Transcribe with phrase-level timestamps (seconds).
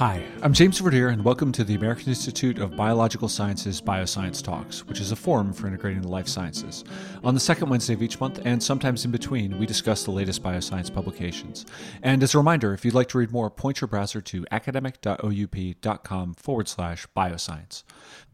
[0.00, 4.86] Hi, I'm James Verdier, and welcome to the American Institute of Biological Sciences Bioscience Talks,
[4.86, 6.84] which is a forum for integrating the life sciences.
[7.22, 10.42] On the second Wednesday of each month, and sometimes in between, we discuss the latest
[10.42, 11.66] bioscience publications.
[12.02, 16.32] And as a reminder, if you'd like to read more, point your browser to academic.oup.com
[16.32, 17.82] forward slash bioscience.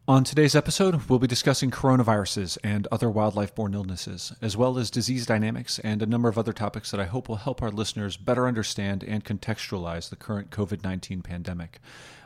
[0.09, 4.89] On today's episode, we'll be discussing coronaviruses and other wildlife borne illnesses, as well as
[4.89, 8.15] disease dynamics and a number of other topics that I hope will help our listeners
[8.15, 11.81] better understand and contextualize the current COVID 19 pandemic.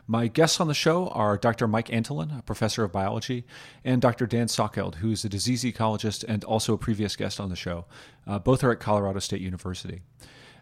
[0.05, 1.67] My guests on the show are Dr.
[1.67, 3.45] Mike Antolin, a professor of biology,
[3.83, 4.27] and Dr.
[4.27, 7.85] Dan Salkeld, who is a disease ecologist and also a previous guest on the show.
[8.27, 10.03] Uh, both are at Colorado State University.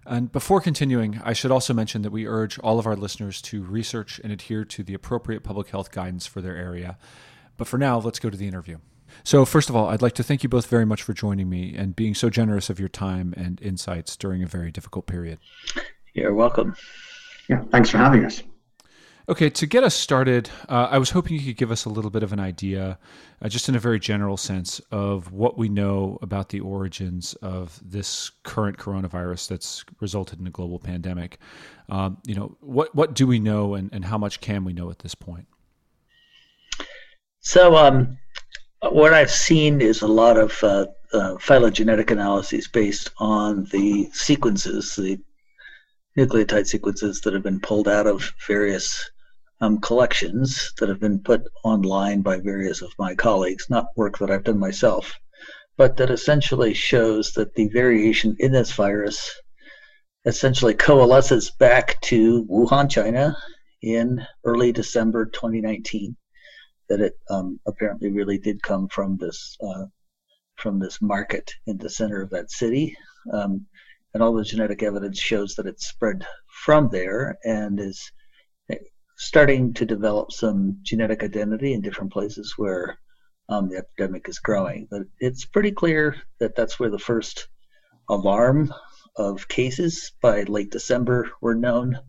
[0.09, 3.61] And before continuing, I should also mention that we urge all of our listeners to
[3.61, 6.97] research and adhere to the appropriate public health guidance for their area.
[7.57, 8.79] But for now, let's go to the interview.
[9.23, 11.75] So, first of all, I'd like to thank you both very much for joining me
[11.75, 15.39] and being so generous of your time and insights during a very difficult period.
[16.13, 16.75] You're welcome.
[17.47, 18.41] Yeah, thanks for having us.
[19.29, 22.09] Okay, to get us started, uh, I was hoping you could give us a little
[22.09, 22.97] bit of an idea,
[23.43, 27.79] uh, just in a very general sense, of what we know about the origins of
[27.87, 31.37] this current coronavirus that's resulted in a global pandemic.
[31.89, 34.89] Um, you know, what what do we know, and, and how much can we know
[34.89, 35.45] at this point?
[37.39, 38.17] So, um,
[38.81, 44.95] what I've seen is a lot of uh, uh phylogenetic analyses based on the sequences,
[44.95, 45.19] the
[46.17, 49.07] nucleotide sequences that have been pulled out of various
[49.61, 54.31] um, collections that have been put online by various of my colleagues, not work that
[54.31, 55.19] I've done myself,
[55.77, 59.41] but that essentially shows that the variation in this virus
[60.25, 63.35] essentially coalesces back to Wuhan, China
[63.81, 66.15] in early December 2019.
[66.89, 69.85] That it um, apparently really did come from this uh,
[70.55, 72.97] from this market in the center of that city.
[73.31, 73.67] Um,
[74.13, 76.25] and all the genetic evidence shows that it spread
[76.63, 78.11] from there and is
[79.19, 82.97] starting to develop some genetic identity in different places where
[83.49, 84.87] um, the epidemic is growing.
[84.89, 87.49] But it's pretty clear that that's where the first
[88.07, 88.73] alarm
[89.17, 91.99] of cases by late December were known.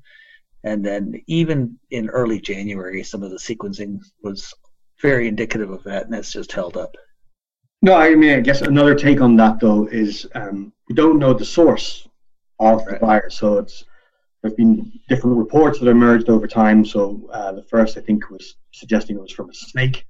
[0.63, 4.55] And then even in early January, some of the sequencing was
[5.03, 6.95] very indicative of that, and that's just held up.
[7.83, 11.33] No, I mean, I guess another take on that though is um, we don't know
[11.33, 12.07] the source
[12.61, 13.85] of the virus, so it's
[14.43, 16.85] there's been different reports that emerged over time.
[16.85, 20.07] So uh, the first, I think, was suggesting it was from a snake,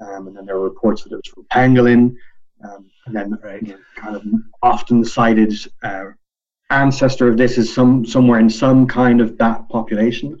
[0.00, 2.14] um, and then there were reports that it was from pangolin,
[2.64, 3.62] um, and then right.
[3.62, 4.24] you know, kind of
[4.62, 6.06] often cited uh,
[6.70, 10.40] ancestor of this is some somewhere in some kind of bat population.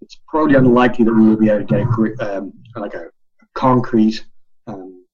[0.00, 3.46] It's probably unlikely that we will be able to get a, um, like a, a
[3.54, 4.24] concrete
[4.66, 5.04] um,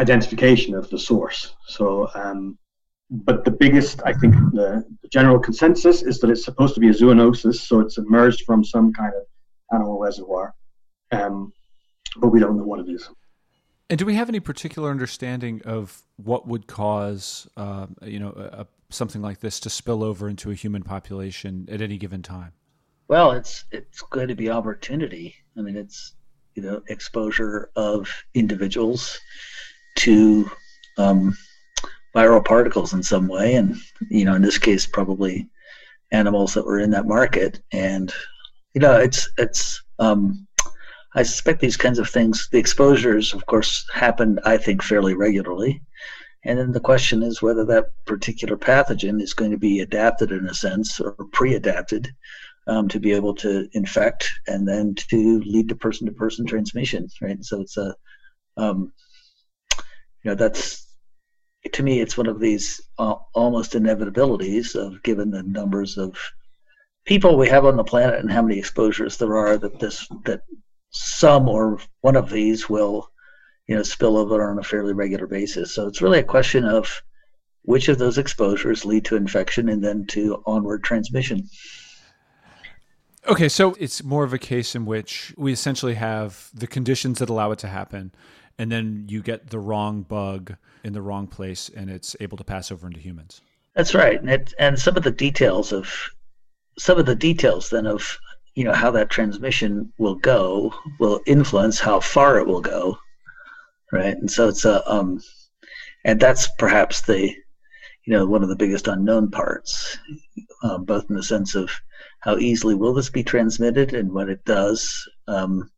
[0.00, 1.54] identification of the source.
[1.66, 2.58] So um,
[3.12, 6.88] but the biggest, I think, the, the, general consensus is that it's supposed to be
[6.88, 9.22] a zoonosis, so it's emerged from some kind of
[9.74, 10.54] animal reservoir,
[11.10, 11.52] um,
[12.16, 13.08] but we don't know what it is.
[13.90, 18.66] And do we have any particular understanding of what would cause, uh, you know, a,
[18.88, 22.52] something like this to spill over into a human population at any given time?
[23.08, 25.34] Well, it's it's going to be opportunity.
[25.58, 26.14] I mean, it's
[26.54, 29.20] you know exposure of individuals
[29.96, 30.50] to
[30.96, 31.36] um,
[32.14, 33.76] viral particles in some way, and
[34.10, 35.48] you know, in this case, probably
[36.10, 37.60] animals that were in that market.
[37.72, 38.12] And
[38.74, 39.82] you know, it's it's.
[39.98, 40.46] Um,
[41.14, 45.82] I suspect these kinds of things, the exposures, of course, happen, I think, fairly regularly.
[46.44, 50.46] And then the question is whether that particular pathogen is going to be adapted in
[50.46, 52.08] a sense or pre adapted
[52.66, 57.08] um, to be able to infect and then to lead to person to person transmission,
[57.20, 57.44] right?
[57.44, 57.94] So it's a,
[58.56, 58.92] um,
[59.78, 60.86] you know, that's
[61.70, 66.16] to me, it's one of these uh, almost inevitabilities of given the numbers of
[67.04, 70.42] people we have on the planet and how many exposures there are that this that
[70.90, 73.10] some or one of these will
[73.66, 75.74] you know spill over on a fairly regular basis.
[75.74, 77.02] So it's really a question of
[77.62, 81.48] which of those exposures lead to infection and then to onward transmission.
[83.28, 87.28] Okay, so it's more of a case in which we essentially have the conditions that
[87.28, 88.12] allow it to happen
[88.58, 92.44] and then you get the wrong bug in the wrong place and it's able to
[92.44, 93.40] pass over into humans.
[93.74, 94.20] That's right.
[94.20, 96.10] And, it, and some of the details of
[96.78, 98.18] some of the details then of
[98.54, 102.98] you know how that transmission will go will influence how far it will go
[103.92, 105.20] right and so it's a um
[106.04, 107.28] and that's perhaps the
[108.04, 109.98] you know one of the biggest unknown parts
[110.62, 111.70] um, both in the sense of
[112.20, 115.70] how easily will this be transmitted and when it does um,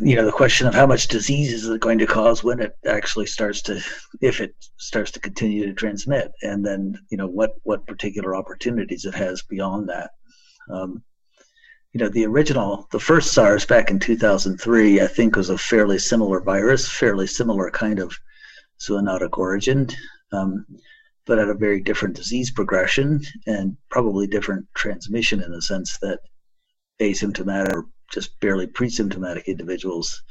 [0.00, 2.76] you know the question of how much disease is it going to cause when it
[2.86, 3.82] actually starts to
[4.20, 6.32] if it starts to continue to transmit?
[6.42, 10.10] And then you know what what particular opportunities it has beyond that.
[10.70, 11.02] Um,
[11.92, 15.98] you know, the original, the first SARS back in 2003, I think was a fairly
[15.98, 18.16] similar virus, fairly similar kind of
[18.78, 19.88] zoonotic origin,
[20.32, 20.64] um,
[21.26, 26.20] but had a very different disease progression and probably different transmission in the sense that
[27.00, 30.22] asymptomatic just barely pre-symptomatic individuals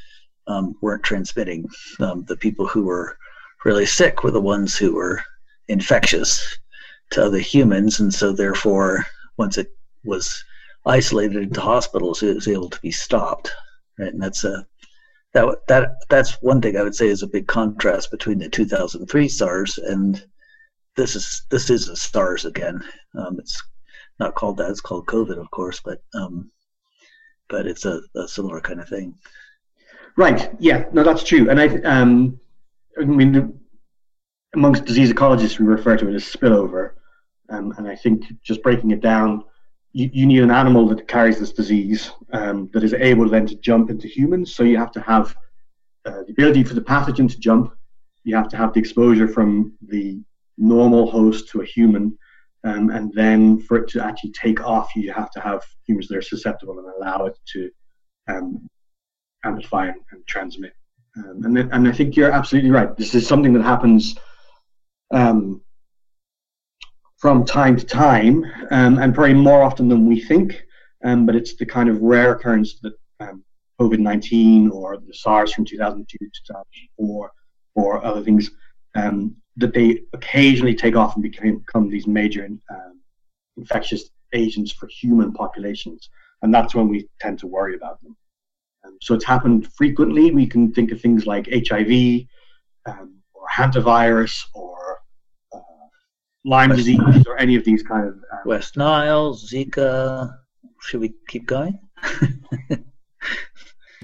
[0.48, 1.68] um, weren't transmitting.
[2.00, 3.18] Um, the people who were
[3.66, 5.24] really sick were the ones who were
[5.68, 6.58] infectious
[7.12, 9.06] to other humans, and so therefore,
[9.38, 9.72] once it
[10.04, 10.44] was
[10.86, 13.52] isolated into hospitals, it was able to be stopped.
[13.98, 14.66] Right, and that's a
[15.34, 19.28] that that that's one thing I would say is a big contrast between the 2003
[19.28, 20.24] SARS and
[20.96, 22.84] this is this is a SARS again.
[23.16, 23.62] Um, it's
[24.20, 26.52] not called that; it's called COVID, of course, but um,
[27.50, 29.16] but it's a, a similar kind of thing.
[30.16, 30.51] Right.
[30.60, 30.86] Yeah.
[30.94, 31.50] No, that's true.
[31.50, 32.40] And I, um,
[33.00, 33.60] I mean,
[34.54, 36.92] amongst disease ecologists, we refer to it as spillover.
[37.50, 39.44] Um, and I think just breaking it down,
[39.94, 43.56] you, you need an animal that carries this disease um, that is able then to
[43.56, 44.54] jump into humans.
[44.54, 45.36] So you have to have
[46.06, 47.74] uh, the ability for the pathogen to jump.
[48.24, 50.22] You have to have the exposure from the
[50.57, 52.18] normal host to a human.
[52.65, 56.17] Um, and then for it to actually take off, you have to have humans that
[56.17, 57.69] are susceptible and allow it to
[58.27, 58.67] um,
[59.45, 60.73] amplify and, and transmit.
[61.17, 62.95] Um, and, then, and I think you're absolutely right.
[62.97, 64.15] This is something that happens
[65.11, 65.61] um,
[67.17, 70.61] from time to time, um, and probably more often than we think.
[71.03, 72.94] Um, but it's the kind of rare occurrence that
[73.79, 77.31] COVID 19 or the SARS from 2002 2004
[77.75, 78.51] or other things
[79.59, 83.01] that they occasionally take off and become, become these major um,
[83.57, 86.09] infectious agents for human populations.
[86.41, 88.15] And that's when we tend to worry about them.
[88.85, 90.31] Um, so it's happened frequently.
[90.31, 92.21] We can think of things like HIV
[92.85, 95.00] um, or hantavirus or
[95.53, 95.59] uh,
[96.45, 97.23] Lyme West disease Nile.
[97.27, 98.13] or any of these kind of.
[98.13, 100.33] Um, West Nile, Zika.
[100.81, 101.77] Should we keep going?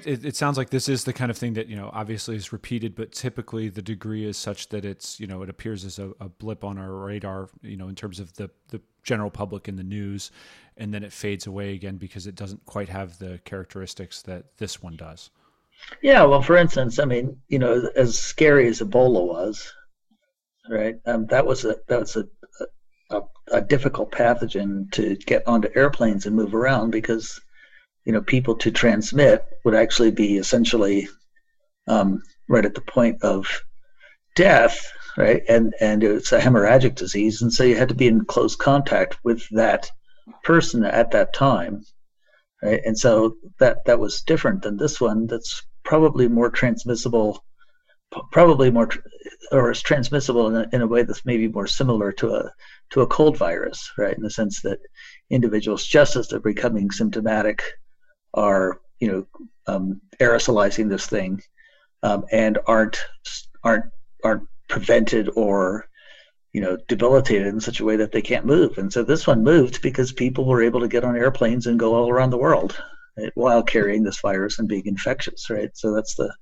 [0.05, 2.53] it, it, sounds like this is the kind of thing that you know obviously is
[2.53, 6.11] repeated, but typically the degree is such that it's you know it appears as a,
[6.19, 9.75] a blip on our radar, you know, in terms of the the general public in
[9.75, 10.31] the news,
[10.77, 14.81] and then it fades away again because it doesn't quite have the characteristics that this
[14.81, 15.29] one does.
[16.01, 19.71] Yeah, well, for instance, I mean, you know, as scary as Ebola was,
[20.69, 20.95] right?
[21.05, 22.27] Um, that was a that was a,
[23.09, 23.21] a,
[23.51, 27.39] a difficult pathogen to get onto airplanes and move around because,
[28.05, 31.07] you know, people to transmit would actually be essentially
[31.87, 33.47] um, right at the point of
[34.35, 35.43] death right?
[35.47, 39.17] And and it's a hemorrhagic disease, and so you had to be in close contact
[39.23, 39.89] with that
[40.43, 41.83] person at that time,
[42.61, 42.81] right?
[42.85, 45.27] And so that that was different than this one.
[45.27, 47.43] That's probably more transmissible,
[48.31, 48.89] probably more,
[49.51, 52.51] or is transmissible in a, in a way that's maybe more similar to a
[52.91, 54.15] to a cold virus, right?
[54.15, 54.79] In the sense that
[55.29, 57.63] individuals, just as they're becoming symptomatic,
[58.35, 59.27] are you know
[59.67, 61.41] um, aerosolizing this thing
[62.03, 63.03] um, and aren't
[63.63, 63.85] aren't
[64.23, 65.87] aren't prevented or
[66.53, 68.77] you know debilitated in such a way that they can't move.
[68.77, 71.95] And so this one moved because people were able to get on airplanes and go
[71.95, 72.81] all around the world
[73.17, 75.69] right, while carrying this virus and being infectious right?
[75.73, 76.33] So that's the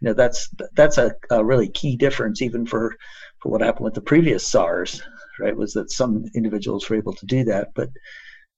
[0.00, 2.96] you know that's that's a, a really key difference even for
[3.40, 5.02] for what happened with the previous SARS
[5.40, 7.68] right was that some individuals were able to do that.
[7.74, 7.90] But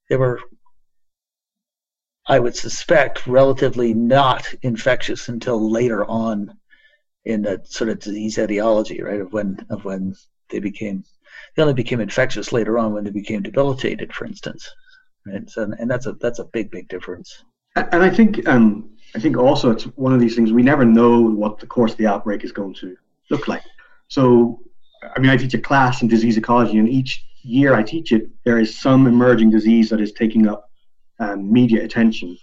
[0.08, 0.40] they were
[2.28, 6.58] I would suspect relatively not infectious until later on
[7.24, 9.20] in that sort of disease etiology, right?
[9.20, 10.14] Of when of when
[10.50, 11.04] they became
[11.56, 14.70] they only became infectious later on when they became debilitated, for instance.
[15.26, 15.48] Right.
[15.48, 17.44] So and that's a that's a big big difference.
[17.76, 21.20] And I think um, I think also it's one of these things we never know
[21.20, 22.96] what the course of the outbreak is going to
[23.30, 23.62] look like.
[24.08, 24.60] So
[25.14, 28.28] I mean I teach a class in disease ecology and each year I teach it
[28.44, 30.67] there is some emerging disease that is taking up
[31.20, 32.36] um, media attention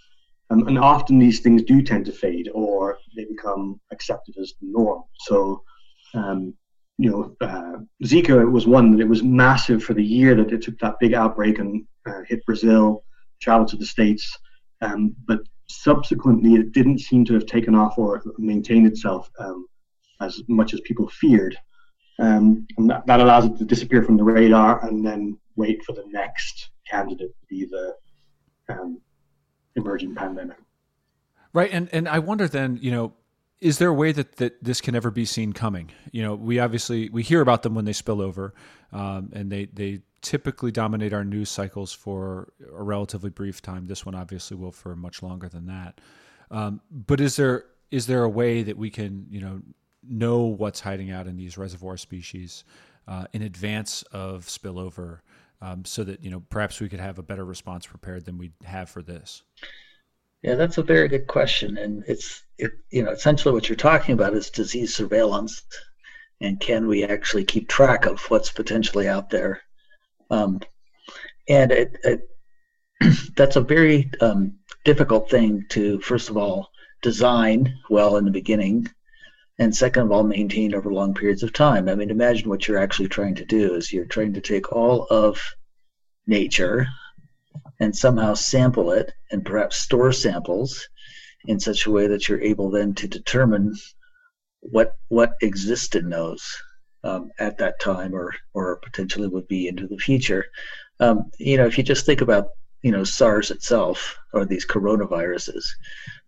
[0.49, 4.67] um, and often these things do tend to fade or they become accepted as the
[4.67, 5.03] norm.
[5.19, 5.63] So,
[6.13, 6.53] um,
[6.97, 10.61] you know, uh, Zika was one that it was massive for the year that it
[10.61, 13.03] took that big outbreak and uh, hit Brazil,
[13.41, 14.37] traveled to the States.
[14.81, 19.67] Um, but subsequently, it didn't seem to have taken off or maintained itself um,
[20.21, 21.57] as much as people feared.
[22.19, 25.93] Um, and that, that allows it to disappear from the radar and then wait for
[25.93, 27.95] the next candidate to be the
[28.69, 28.99] um,
[29.75, 30.57] emerging pandemic.
[31.53, 33.13] Right, and and I wonder then, you know,
[33.61, 35.91] is there a way that, that this can ever be seen coming?
[36.11, 38.53] You know, we obviously we hear about them when they spill over,
[38.91, 43.85] um, and they they typically dominate our news cycles for a relatively brief time.
[43.85, 46.01] This one obviously will for much longer than that.
[46.51, 49.61] Um, but is there is there a way that we can you know
[50.07, 52.65] know what's hiding out in these reservoir species
[53.07, 55.19] uh, in advance of spillover?
[55.65, 58.51] Um, so that you know perhaps we could have a better response prepared than we
[58.63, 59.43] have for this?
[60.43, 64.13] Yeah, that's a very good question, and it's it, you know essentially what you're talking
[64.13, 65.63] about is disease surveillance,
[66.39, 69.61] and can we actually keep track of what's potentially out there?
[70.29, 70.61] Um,
[71.49, 72.29] and it, it
[73.35, 74.53] that's a very um,
[74.83, 76.69] difficult thing to first of all
[77.01, 78.87] design well in the beginning
[79.57, 81.87] and second of all maintain over long periods of time.
[81.87, 85.07] I mean imagine what you're actually trying to do is you're trying to take all
[85.09, 85.41] of
[86.27, 86.87] nature
[87.79, 90.87] and somehow sample it and perhaps store samples
[91.47, 93.75] in such a way that you're able then to determine
[94.61, 96.43] what what exists in those
[97.03, 100.45] um, at that time or or potentially would be into the future.
[100.99, 102.49] Um, you know if you just think about
[102.81, 105.63] you know SARS itself or these coronaviruses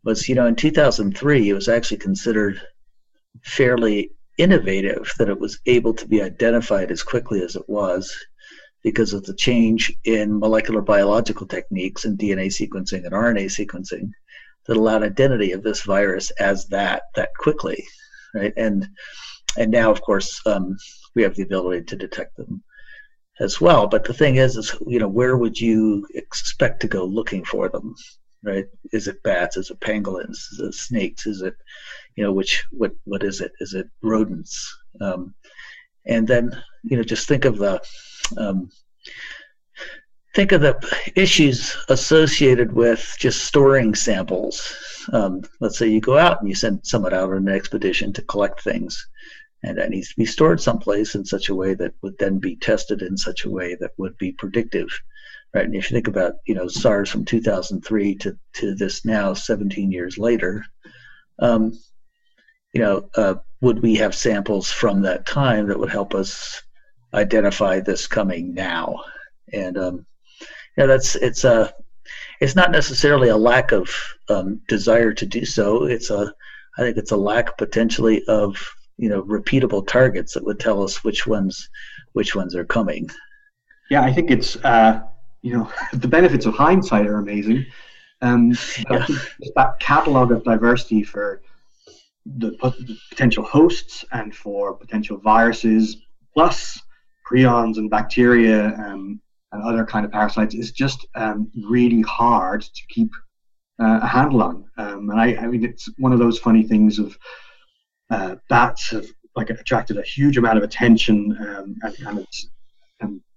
[0.04, 2.62] was you know in 2003 it was actually considered
[3.44, 8.16] fairly innovative that it was able to be identified as quickly as it was
[8.84, 14.12] because of the change in molecular biological techniques and DNA sequencing and RNA sequencing
[14.66, 17.84] that allowed identity of this virus as that that quickly,
[18.34, 18.54] right?
[18.56, 18.88] And
[19.58, 20.78] and now, of course, um,
[21.16, 22.64] we have the ability to detect them
[23.40, 23.88] as well.
[23.88, 27.70] But the thing is, is you know, where would you expect to go looking for
[27.70, 27.96] them,
[28.44, 28.66] right?
[28.94, 29.58] Is it bats?
[29.58, 30.38] Is it pangolins?
[30.52, 31.26] Is it snakes?
[31.26, 31.56] Is it
[32.18, 33.52] you know which what what is it?
[33.62, 34.76] Is it rodents?
[35.00, 35.34] Um,
[36.06, 36.52] and then
[36.84, 37.82] you know just think of the
[38.38, 38.70] um,
[40.36, 40.76] think of the
[41.16, 44.76] issues associated with just storing samples.
[45.14, 48.22] Um, let's say you go out and you send someone out on an expedition to
[48.24, 49.08] collect things
[49.64, 52.56] and that needs to be stored someplace in such a way that would then be
[52.58, 54.90] tested in such a way that would be predictive
[55.54, 55.66] right?
[55.66, 59.92] And if you think about you know sars from 2003 to, to this now 17
[59.92, 60.66] years later
[61.40, 61.74] um,
[62.78, 66.62] you know, uh, would we have samples from that time that would help us
[67.16, 69.04] identify this coming now?
[69.52, 70.06] And um,
[70.78, 71.74] know, that's it's a
[72.40, 73.90] it's not necessarily a lack of
[74.30, 75.86] um, desire to do so.
[75.86, 76.32] It's a
[76.78, 78.64] I think it's a lack potentially of
[78.98, 81.72] you know repeatable targets that would tell us which ones
[82.14, 83.10] which ones are coming.
[83.90, 85.02] Yeah, I think it's uh,
[85.42, 87.66] you know the benefits of hindsight are amazing.
[88.22, 88.56] Um,
[88.92, 89.08] yeah.
[89.56, 91.42] that catalog of diversity for
[92.38, 95.98] the, potential hosts and for potential viruses,
[96.34, 96.82] plus
[97.30, 99.20] prions and bacteria um,
[99.52, 103.10] and other kind of parasites is just um, really hard to keep
[103.80, 104.66] uh, a handle on.
[104.78, 107.18] Um, and I, I, mean, it's one of those funny things of
[108.10, 109.06] uh, bats have
[109.36, 112.26] like attracted a huge amount of attention um, and kind of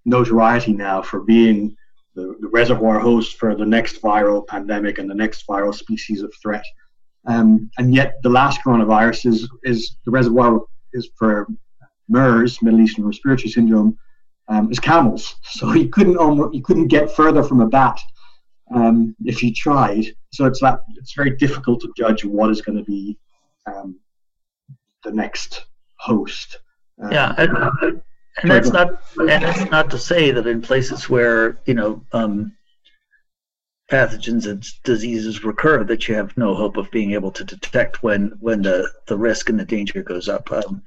[0.04, 1.76] notoriety now for being
[2.14, 6.32] the, the, reservoir host for the next viral pandemic and the next viral species of
[6.42, 6.64] threat.
[7.26, 10.60] Um, and yet, the last coronavirus is, is the reservoir
[10.92, 11.46] is for
[12.08, 13.98] MERS, Middle Eastern Respiratory Syndrome,
[14.48, 15.36] um, is camels.
[15.42, 17.98] So you couldn't almost, you couldn't get further from a bat
[18.74, 20.06] um, if you tried.
[20.32, 23.18] So it's that it's very difficult to judge what is going to be
[23.66, 23.98] um,
[25.04, 26.58] the next host.
[27.02, 28.02] Um, yeah, and,
[28.42, 32.52] and that's not and that's not to say that in places where you know um,
[33.90, 38.32] pathogens and diseases recur that you have no hope of being able to detect when
[38.40, 40.50] when the, the risk and the danger goes up.
[40.52, 40.82] Um,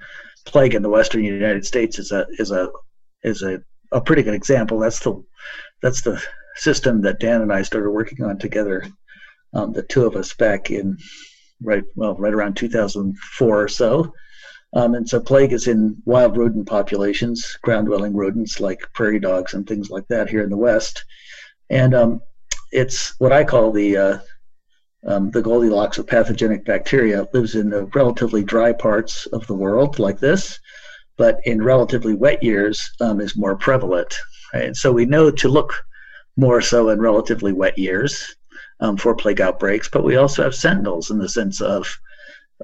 [0.46, 2.70] plague in the western United States is a is a
[3.24, 4.80] is a, a pretty good example.
[4.80, 5.22] That's the
[5.82, 6.22] that's the
[6.56, 8.86] system that Dan and I started working on together.
[9.54, 10.98] Um, the two of us back in
[11.62, 14.14] right well right around 2004 or so.
[14.76, 19.54] Um, and so plague is in wild rodent populations, ground dwelling rodents like prairie dogs
[19.54, 21.06] and things like that here in the West.
[21.70, 22.22] And um,
[22.74, 24.18] it's what I call the uh,
[25.06, 27.22] um, the Goldilocks of pathogenic bacteria.
[27.22, 30.60] It lives in the relatively dry parts of the world, like this,
[31.18, 34.14] but in relatively wet years um, is more prevalent.
[34.54, 34.76] Right?
[34.76, 35.74] So we know to look
[36.36, 38.36] more so in relatively wet years
[38.80, 41.96] um, for plague outbreaks, but we also have sentinels in the sense of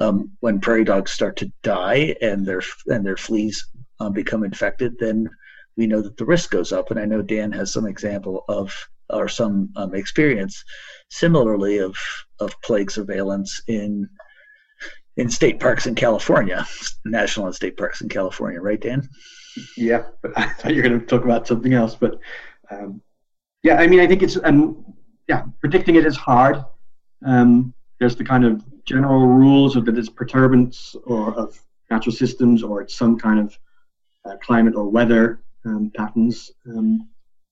[0.01, 3.67] um, when prairie dogs start to die and their and their fleas
[3.99, 5.29] um, become infected, then
[5.75, 6.89] we know that the risk goes up.
[6.89, 8.73] And I know Dan has some example of
[9.09, 10.63] or some um, experience
[11.09, 11.95] similarly of
[12.39, 14.09] of plague surveillance in
[15.17, 16.65] in state parks in California,
[17.03, 19.09] national and state parks in California, right, Dan?
[19.75, 21.95] Yeah, but I thought you were going to talk about something else.
[21.95, 22.19] But
[22.71, 23.01] um,
[23.63, 24.85] yeah, I mean, I think it's um,
[25.27, 26.63] yeah, predicting it is hard.
[27.25, 31.59] Um, there's the kind of general rules of that it's perturbance or of
[31.91, 33.59] natural systems or it's some kind of
[34.25, 36.51] uh, climate or weather um, patterns.
[36.65, 37.09] Um,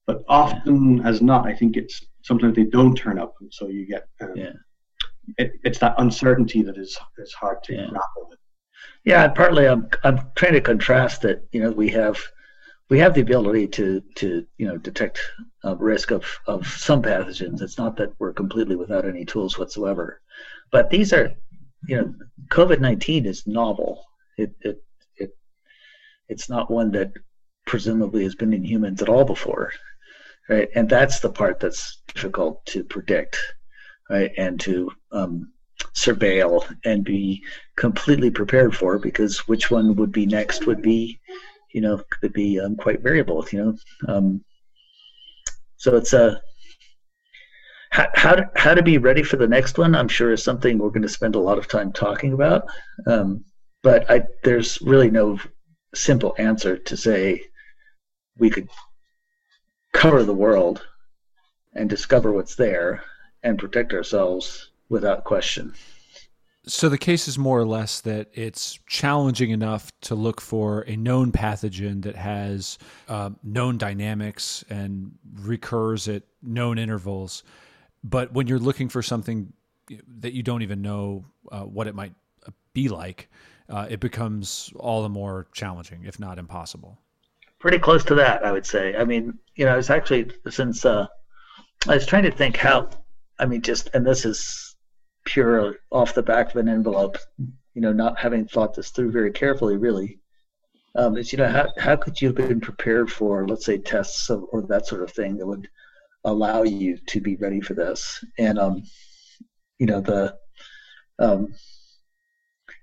[0.08, 3.86] but often as not, I think it's sometimes they don't turn up, and so you
[3.86, 4.54] get um, yeah.
[5.38, 7.88] It, it's that uncertainty that is is hard to yeah.
[7.90, 8.40] grapple with.
[9.04, 12.18] Yeah, and partly I'm I'm trying to contrast that you know we have
[12.90, 15.20] we have the ability to to you know detect
[15.66, 17.62] uh, risk of of some pathogens.
[17.62, 20.22] It's not that we're completely without any tools whatsoever,
[20.72, 21.34] but these are
[21.88, 22.14] you know
[22.50, 24.06] COVID nineteen is novel.
[24.38, 24.82] It it
[25.18, 25.38] it
[26.30, 27.12] it's not one that
[27.66, 29.74] presumably has been in humans at all before,
[30.50, 30.70] right?
[30.76, 33.38] And that's the part that's difficult to predict,
[34.10, 34.32] right?
[34.38, 35.52] And to um,
[35.94, 37.44] surveil and be
[37.76, 41.20] completely prepared for because which one would be next would be
[41.74, 43.78] you know could be um, quite variable you know
[44.08, 44.44] um,
[45.76, 46.42] so it's a
[47.92, 50.78] how, how to, how to be ready for the next one i'm sure is something
[50.78, 52.64] we're going to spend a lot of time talking about
[53.08, 53.44] um,
[53.84, 55.40] but I, there's really no
[55.96, 57.44] simple answer to say
[58.38, 58.68] we could
[59.94, 60.86] cover the world
[61.74, 63.04] and discover what's there
[63.44, 65.74] and protect ourselves without question
[66.68, 70.98] so the case is more or less that it's challenging enough to look for a
[70.98, 72.78] known pathogen that has
[73.08, 77.44] uh, known dynamics and recurs at known intervals.
[78.04, 79.54] But when you're looking for something
[80.20, 82.14] that you don't even know uh, what it might
[82.74, 83.30] be like,
[83.70, 87.00] uh, it becomes all the more challenging, if not impossible.
[87.60, 88.96] Pretty close to that, I would say.
[88.96, 91.08] I mean, you know, it's actually since uh,
[91.88, 92.90] I was trying to think how.
[93.40, 94.76] I mean, just and this is
[95.26, 97.18] pure off the back of an envelope,
[97.74, 100.20] you know, not having thought this through very carefully, really,
[100.96, 104.30] um, is, you know, how, how could you have been prepared for, let's say, tests
[104.30, 105.68] of, or that sort of thing that would
[106.24, 108.24] allow you to be ready for this?
[108.40, 108.84] And, um,
[109.80, 110.36] you know, the,
[111.20, 111.54] um,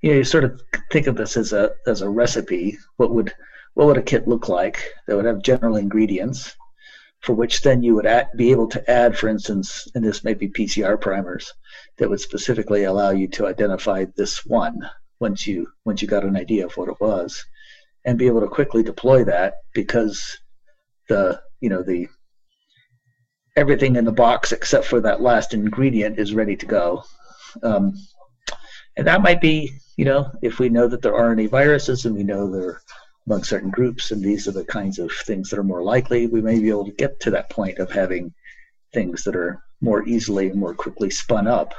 [0.02, 0.61] you know, you sort of
[0.93, 2.76] think of this as a as a recipe.
[2.99, 3.33] What would
[3.75, 4.93] what would a kit look like?
[5.07, 6.54] That would have general ingredients,
[7.21, 10.49] for which then you would be able to add, for instance, and this may be
[10.49, 11.52] PCR primers,
[11.99, 14.78] that would specifically allow you to identify this one
[15.21, 17.45] once you once you got an idea of what it was
[18.04, 20.38] and be able to quickly deploy that because
[21.09, 22.07] the you know the
[23.57, 27.03] everything in the box except for that last ingredient is ready to go.
[27.62, 27.94] Um,
[28.96, 32.14] and that might be you know if we know that there are any viruses and
[32.14, 32.81] we know they're
[33.26, 36.42] among certain groups and these are the kinds of things that are more likely we
[36.42, 38.32] may be able to get to that point of having
[38.92, 41.74] things that are more easily and more quickly spun up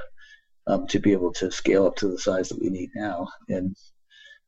[0.67, 3.27] um, to be able to scale up to the size that we need now.
[3.49, 3.75] And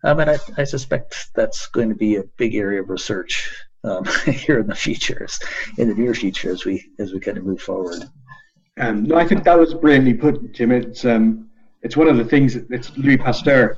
[0.03, 3.51] um, and I, I suspect that's going to be a big area of research
[3.83, 5.27] um, here in the future,
[5.77, 8.03] in the near future, as we as we kind of move forward.
[8.79, 10.71] Um, no, I think that was brilliantly put, Jim.
[10.71, 11.49] It's um,
[11.81, 12.55] it's one of the things.
[12.55, 13.77] It's Louis Pasteur.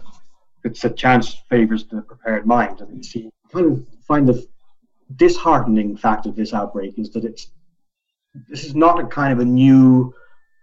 [0.64, 3.76] It's a chance favors the prepared mind, and see, I
[4.08, 4.46] find the
[5.16, 7.52] disheartening fact of this outbreak is that it's
[8.48, 10.14] this is not a kind of a new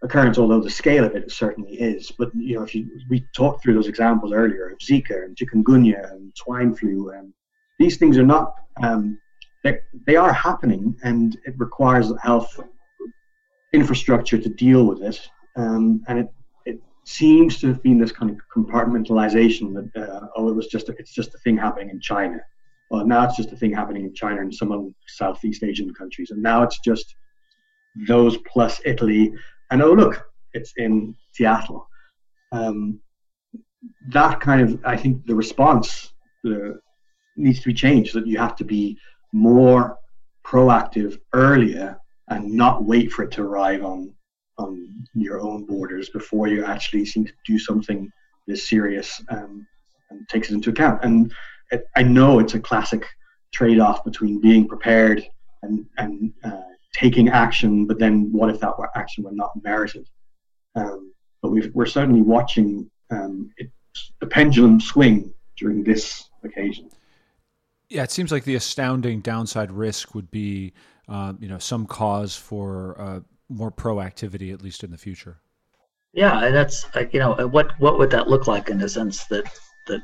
[0.03, 2.13] occurrence, although the scale of it certainly is.
[2.13, 6.13] But you know, if you we talked through those examples earlier of Zika and chikungunya
[6.13, 7.33] and swine flu, and
[7.79, 9.19] these things are not um,
[10.07, 12.61] they, are happening, and it requires health
[13.73, 15.29] infrastructure to deal with it.
[15.57, 16.29] Um, and it
[17.07, 20.95] seems to have been this kind of compartmentalization that uh, oh, it was just a,
[20.99, 22.39] it's just a thing happening in China.
[22.91, 25.95] Well, now it's just a thing happening in China and some of the Southeast Asian
[25.95, 27.15] countries, and now it's just
[28.07, 29.33] those plus Italy,
[29.71, 31.89] and oh look, it's in Seattle.
[32.53, 33.01] Um,
[34.09, 36.13] that kind of, I think, the response
[36.45, 36.75] uh,
[37.37, 38.15] needs to be changed.
[38.15, 38.99] That you have to be
[39.33, 39.99] more
[40.45, 44.13] proactive earlier and not wait for it to arrive on
[44.59, 48.11] on your own borders before you actually seem to do something
[48.47, 49.67] this serious um,
[50.11, 51.03] and takes it into account.
[51.03, 51.33] And
[51.71, 53.05] it, I know it's a classic
[53.53, 55.25] trade-off between being prepared
[55.63, 56.61] and and uh,
[56.93, 60.09] taking action, but then what if that action were not merited?
[60.75, 63.71] Um, but we are certainly watching um, it,
[64.21, 66.91] the pendulum swing during this occasion.
[67.89, 70.73] Yeah, it seems like the astounding downside risk would be,
[71.09, 75.41] uh, you know, some cause for uh, more proactivity, at least in the future.
[76.13, 79.45] Yeah, and that's you know, what what would that look like in the sense that
[79.87, 80.01] that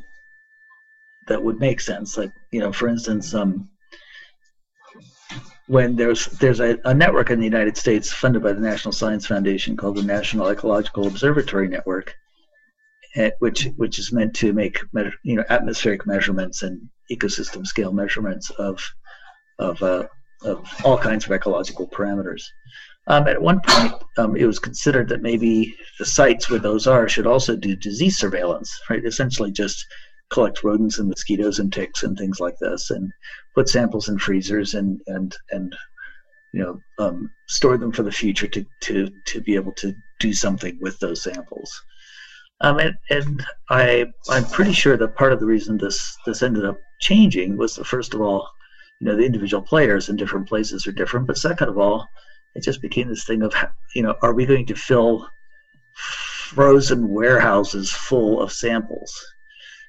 [1.29, 2.17] that would make sense?
[2.17, 3.71] Like you know, for instance, um,
[5.69, 9.27] when there's there's a, a, network in the United States funded by the National Science
[9.27, 12.15] Foundation called the National Ecological Observatory Network,
[13.17, 14.81] eh, which which is meant to make
[15.23, 18.83] you know atmospheric measurements and ecosystem scale measurements of
[19.59, 20.05] of uh,
[20.43, 22.43] of all kinds of ecological parameters.
[23.09, 27.09] Um, at one point, um, it was considered that maybe the sites where those are
[27.09, 29.05] should also do disease surveillance, right?
[29.05, 29.85] Essentially, just
[30.31, 33.11] collect rodents and mosquitoes and ticks and things like this, and
[33.55, 35.75] put samples in freezers and and and
[36.53, 40.33] you know um, store them for the future to to to be able to do
[40.33, 41.83] something with those samples.
[42.61, 46.65] Um, and, and I I'm pretty sure that part of the reason this this ended
[46.65, 48.49] up changing was that first of all,
[49.01, 51.27] you know the individual players in different places are different.
[51.27, 52.07] But second of all,
[52.55, 53.55] it just became this thing of
[53.95, 55.29] you know are we going to fill
[55.95, 59.13] frozen warehouses full of samples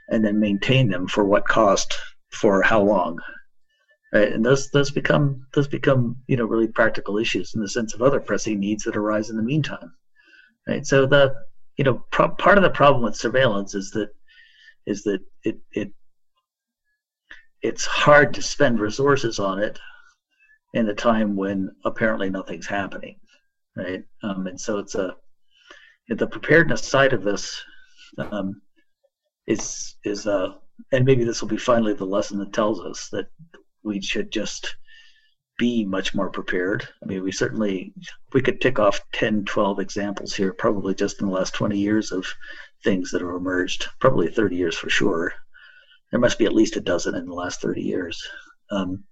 [0.10, 1.97] and then maintain them for what cost
[2.32, 3.19] for how long?
[4.13, 4.32] Right?
[4.32, 8.02] And those those become those become you know really practical issues in the sense of
[8.02, 9.91] other pressing needs that arise in the meantime.
[10.67, 10.86] Right?
[10.86, 11.34] So the
[11.78, 14.10] you know pro- part of the problem with surveillance is that
[14.86, 15.91] is that it it
[17.62, 19.80] it's hard to spend resources on it
[20.74, 23.18] in a time when apparently nothing's happening
[23.76, 25.16] right um, and so it's a
[26.10, 27.64] the preparedness side of this
[28.18, 28.62] um,
[29.48, 30.54] is is uh,
[30.92, 33.28] and maybe this will be finally the lesson that tells us that
[33.84, 34.76] we should just
[35.58, 36.88] be much more prepared.
[37.02, 37.94] I mean, we certainly
[38.34, 42.12] we could tick off 10, 12 examples here, probably just in the last 20 years
[42.12, 42.26] of
[42.84, 45.34] things that have emerged, probably 30 years for sure.
[46.12, 48.22] There must be at least a dozen in the last 30 years
[48.72, 49.04] um,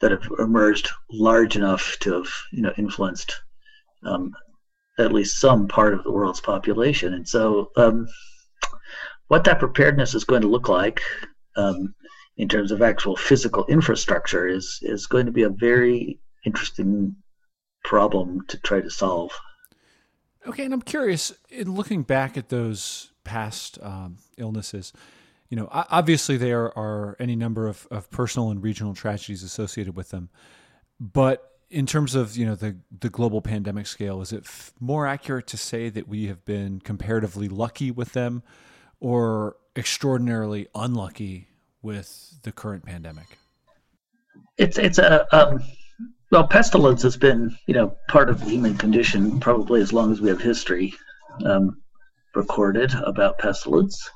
[0.00, 3.40] that have emerged large enough to have you know influenced
[4.04, 4.32] um,
[4.98, 7.14] at least some part of the world's population.
[7.14, 8.06] And so, um,
[9.28, 11.00] what that preparedness is going to look like
[11.56, 11.94] um,
[12.36, 17.14] in terms of actual physical infrastructure is is going to be a very interesting
[17.84, 19.32] problem to try to solve.
[20.46, 24.92] Okay, and I'm curious in looking back at those past um, illnesses.
[25.50, 30.10] You know, obviously there are any number of, of personal and regional tragedies associated with
[30.10, 30.30] them,
[30.98, 35.06] but in terms of you know the the global pandemic scale, is it f- more
[35.06, 38.42] accurate to say that we have been comparatively lucky with them,
[39.00, 41.48] or extraordinarily unlucky
[41.82, 43.38] with the current pandemic?
[44.56, 45.62] It's it's a um,
[46.30, 50.20] well, pestilence has been you know part of the human condition probably as long as
[50.20, 50.94] we have history
[51.44, 51.80] um,
[52.34, 54.10] recorded about pestilence,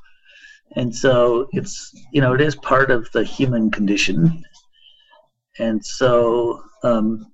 [0.73, 4.43] and so it's you know it is part of the human condition,
[5.59, 7.33] and so um,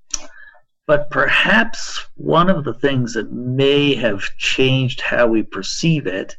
[0.87, 6.37] but perhaps one of the things that may have changed how we perceive it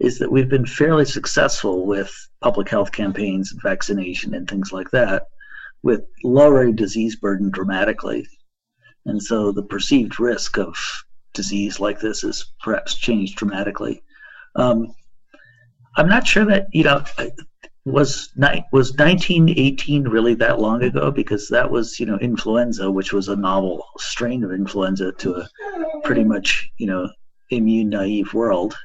[0.00, 4.90] is that we've been fairly successful with public health campaigns and vaccination and things like
[4.90, 5.26] that,
[5.82, 8.26] with lowering disease burden dramatically.
[9.04, 10.74] And so the perceived risk of
[11.34, 14.02] disease like this has perhaps changed dramatically.
[14.56, 14.88] Um,
[15.96, 17.04] I'm not sure that, you know,
[17.84, 21.10] was ni- was 1918 really that long ago?
[21.10, 25.48] Because that was you know influenza, which was a novel strain of influenza to a
[26.04, 27.08] pretty much you know
[27.50, 28.76] immune naive world.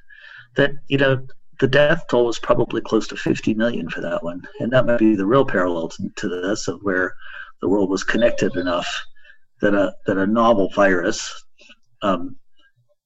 [0.56, 1.26] That you know
[1.60, 5.00] the death toll was probably close to 50 million for that one, and that might
[5.00, 7.14] be the real parallel to, to this of where
[7.62, 8.88] the world was connected enough
[9.62, 11.46] that a that a novel virus,
[12.02, 12.36] um,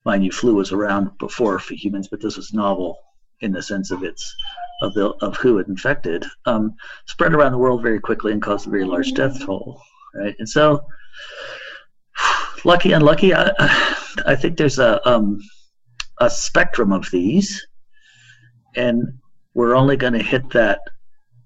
[0.05, 2.97] mind you, flu was around before for humans, but this was novel
[3.41, 4.35] in the sense of its
[4.81, 6.75] of the of who it infected um,
[7.05, 9.81] spread around the world very quickly and caused a very large death toll.
[10.15, 10.83] Right, and so
[12.65, 13.51] lucky unlucky, I,
[14.25, 15.39] I think there's a um,
[16.19, 17.65] a spectrum of these,
[18.75, 19.03] and
[19.53, 20.79] we're only going to hit that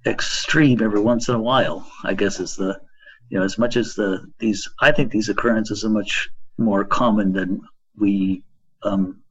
[0.05, 1.89] extreme every once in a while.
[2.03, 2.79] I guess is the
[3.29, 7.33] you know as much as the these I think these occurrences are much more common
[7.33, 7.61] than
[7.97, 8.43] we
[8.83, 9.21] um,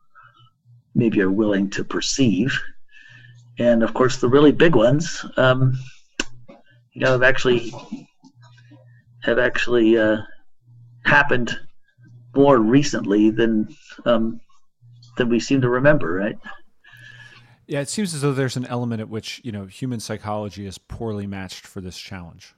[0.94, 2.60] maybe are willing to perceive
[3.58, 5.78] and of course the really big ones, um,
[6.92, 7.72] you know, have actually
[9.22, 10.18] have actually uh,
[11.04, 11.56] happened
[12.34, 14.40] more recently than um,
[15.16, 16.38] than we seem to remember, right?
[17.66, 20.78] Yeah, it seems as though there's an element at which you know human psychology is
[20.78, 22.54] poorly matched for this challenge,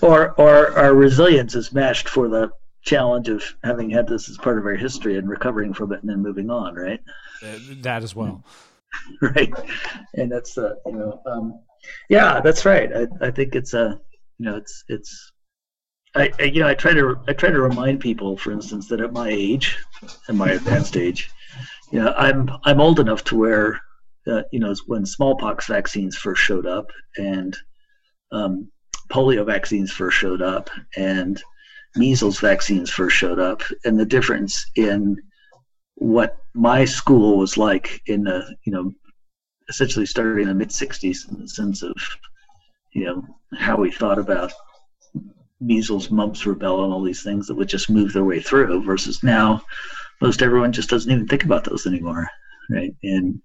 [0.00, 2.50] or or our resilience is matched for the
[2.82, 6.10] challenge of having had this as part of our history and recovering from it and
[6.10, 7.00] then moving on, right?
[7.42, 8.44] Uh, that as well.
[9.22, 9.52] right?
[10.14, 11.60] And that's uh, you know, um,
[12.08, 12.90] yeah, that's right.
[12.94, 13.96] I, I think it's a, uh,
[14.38, 15.32] you know, it's it's.
[16.16, 19.00] I, I, you know I try to I try to remind people, for instance, that
[19.00, 19.78] at my age,
[20.28, 21.30] at my advanced age,
[21.92, 23.80] you know I'm I'm old enough to where,
[24.26, 27.56] uh, you know, when smallpox vaccines first showed up and
[28.32, 28.68] um,
[29.08, 31.40] polio vaccines first showed up and
[31.96, 35.16] measles vaccines first showed up, and the difference in
[35.94, 38.92] what my school was like in the you know
[39.68, 41.94] essentially starting in the mid 60s in the sense of
[42.92, 43.22] you know
[43.56, 44.52] how we thought about
[45.60, 49.22] measles mumps rubella and all these things that would just move their way through versus
[49.22, 49.62] now
[50.22, 52.26] most everyone just doesn't even think about those anymore
[52.70, 52.94] right?
[53.02, 53.40] And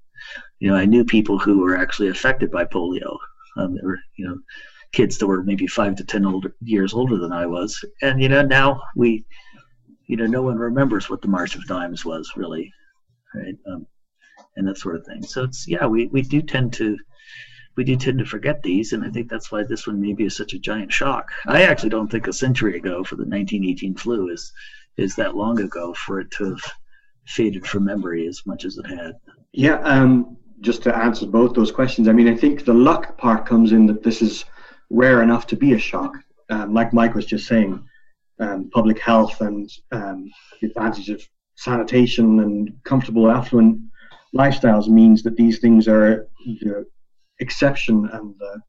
[0.59, 3.17] you know i knew people who were actually affected by polio
[3.57, 4.37] um, there were you know
[4.91, 8.29] kids that were maybe five to ten older, years older than i was and you
[8.29, 9.25] know now we
[10.07, 12.71] you know, no one remembers what the March of Dimes was really,
[13.33, 13.55] right?
[13.67, 13.87] Um,
[14.55, 15.23] and that sort of thing.
[15.23, 16.97] So it's yeah, we, we do tend to
[17.75, 20.35] we do tend to forget these, and I think that's why this one maybe is
[20.35, 21.29] such a giant shock.
[21.47, 24.51] I actually don't think a century ago for the 1918 flu is
[24.97, 26.61] is that long ago for it to have
[27.27, 29.13] faded from memory as much as it had.
[29.51, 33.45] Yeah, um, just to answer both those questions, I mean, I think the luck part
[33.45, 34.45] comes in that this is
[34.89, 36.13] rare enough to be a shock.
[36.49, 37.83] Um, like Mike was just saying,
[38.39, 40.29] um, public health and um,
[40.61, 41.21] the advantage of
[41.55, 43.79] sanitation and comfortable, affluent
[44.35, 46.85] lifestyles means that these things are the
[47.39, 48.61] exception and the,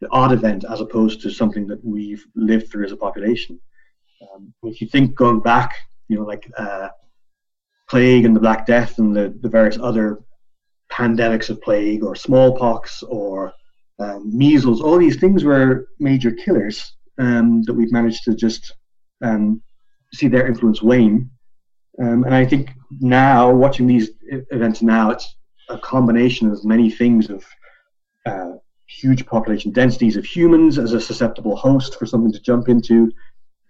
[0.00, 3.58] the odd event as opposed to something that we've lived through as a population.
[4.22, 5.74] Um, if you think going back,
[6.08, 6.88] you know, like uh,
[7.88, 10.20] plague and the Black Death and the, the various other
[10.90, 13.52] pandemics of plague or smallpox or
[13.98, 18.74] um, measles, all these things were major killers um, that we've managed to just
[19.22, 19.60] um,
[20.14, 21.30] see their influence wane.
[22.00, 24.10] Um, and I think now, watching these
[24.50, 25.36] events now, it's
[25.68, 27.44] a combination of many things of
[28.24, 28.52] uh,
[28.86, 33.10] huge population densities of humans as a susceptible host for something to jump into,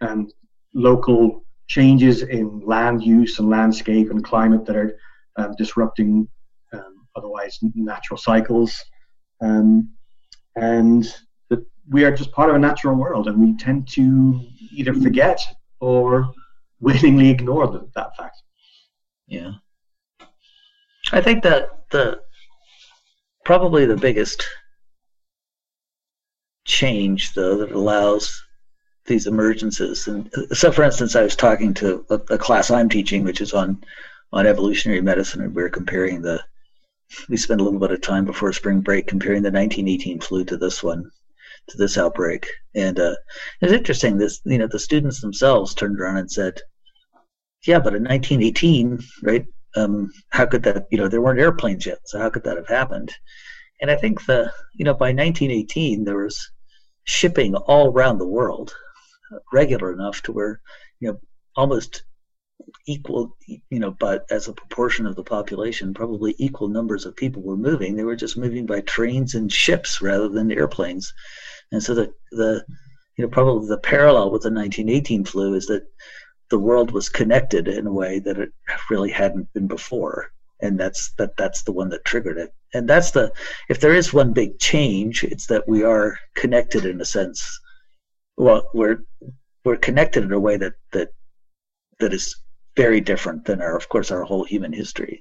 [0.00, 0.32] and
[0.74, 4.98] local changes in land use and landscape and climate that are
[5.36, 6.28] um, disrupting
[6.72, 8.84] um, otherwise natural cycles.
[9.40, 9.90] Um,
[10.60, 11.04] and
[11.48, 14.40] that we are just part of a natural world, and we tend to
[14.72, 15.40] either forget
[15.80, 16.32] or
[16.80, 18.36] willingly ignore the, that fact.
[19.26, 19.52] Yeah.
[21.12, 22.20] I think that the
[23.44, 24.46] probably the biggest
[26.64, 28.42] change though that allows
[29.06, 33.24] these emergences and so for instance I was talking to a, a class I'm teaching
[33.24, 33.82] which is on
[34.34, 36.42] on evolutionary medicine and we are comparing the
[37.28, 40.56] we spent a little bit of time before spring break comparing the 1918 flu to
[40.56, 41.10] this one
[41.68, 43.14] to this outbreak and uh,
[43.60, 46.60] it's interesting this you know the students themselves turned around and said
[47.66, 49.44] yeah, but in 1918, right?
[49.76, 50.86] Um, how could that?
[50.90, 53.12] You know, there weren't airplanes yet, so how could that have happened?
[53.80, 56.50] And I think the, you know, by 1918 there was
[57.04, 58.74] shipping all around the world,
[59.52, 60.60] regular enough to where,
[61.00, 61.20] you know,
[61.56, 62.02] almost
[62.86, 67.42] equal, you know, but as a proportion of the population, probably equal numbers of people
[67.42, 67.96] were moving.
[67.96, 71.12] They were just moving by trains and ships rather than airplanes.
[71.72, 72.64] And so the the
[73.16, 75.84] you know probably the parallel with the 1918 flu is that
[76.50, 78.50] the world was connected in a way that it
[78.90, 83.10] really hadn't been before and that's that that's the one that triggered it and that's
[83.10, 83.30] the
[83.68, 87.60] if there is one big change it's that we are connected in a sense
[88.36, 89.04] well we're
[89.64, 91.08] we're connected in a way that that
[92.00, 92.36] that is
[92.82, 95.16] very different than our of course our whole human history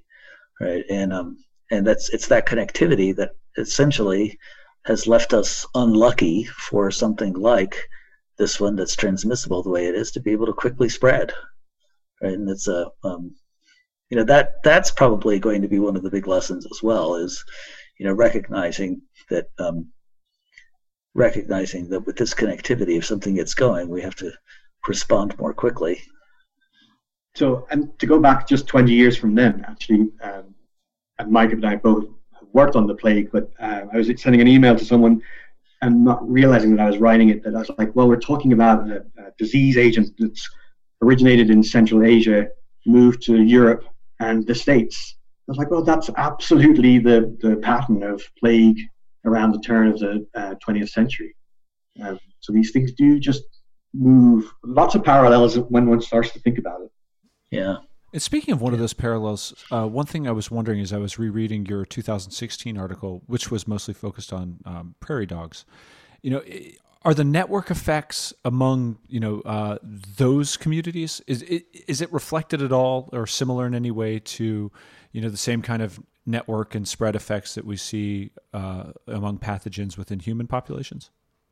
[0.61, 1.29] right and um
[1.71, 4.37] and that's it's that connectivity that essentially
[4.85, 7.75] has left us unlucky for something like
[8.37, 11.33] this one that's transmissible the way it is to be able to quickly spread.
[12.21, 12.33] Right?
[12.33, 13.35] And it's a um,
[14.09, 17.15] you know that that's probably going to be one of the big lessons as well
[17.15, 17.43] is
[17.99, 19.89] you know recognizing that um,
[21.13, 24.31] recognizing that with this connectivity if something gets going we have to
[24.87, 25.99] respond more quickly
[27.37, 30.53] so and to go back just 20 years from then actually um,
[31.19, 32.05] and mike and i both
[32.53, 35.21] worked on the plague but uh, i was sending an email to someone
[35.81, 38.53] and not realizing that I was writing it, that I was like, well, we're talking
[38.53, 40.49] about a, a disease agent that's
[41.01, 42.47] originated in Central Asia,
[42.85, 43.83] moved to Europe
[44.19, 45.15] and the States.
[45.47, 48.79] I was like, well, that's absolutely the, the pattern of plague
[49.25, 51.35] around the turn of the uh, 20th century.
[52.01, 53.43] Um, so these things do just
[53.93, 54.51] move.
[54.63, 56.91] Lots of parallels when one starts to think about it.
[57.51, 57.77] Yeah.
[58.13, 60.97] And speaking of one of those parallels, uh, one thing I was wondering is I
[60.97, 65.65] was rereading your 2016 article, which was mostly focused on um, prairie dogs.
[66.21, 66.41] You know,
[67.03, 72.71] are the network effects among you know uh, those communities is is it reflected at
[72.71, 74.71] all or similar in any way to
[75.11, 79.37] you know the same kind of network and spread effects that we see uh, among
[79.37, 81.09] pathogens within human populations?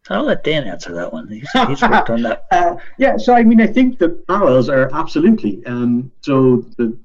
[0.10, 1.28] I'll let Dan answer that one.
[1.28, 2.46] He's, he's worked on that.
[2.52, 5.65] Uh, yeah, so I mean, I think the parallels are absolutely.
[5.65, 6.98] Um, so the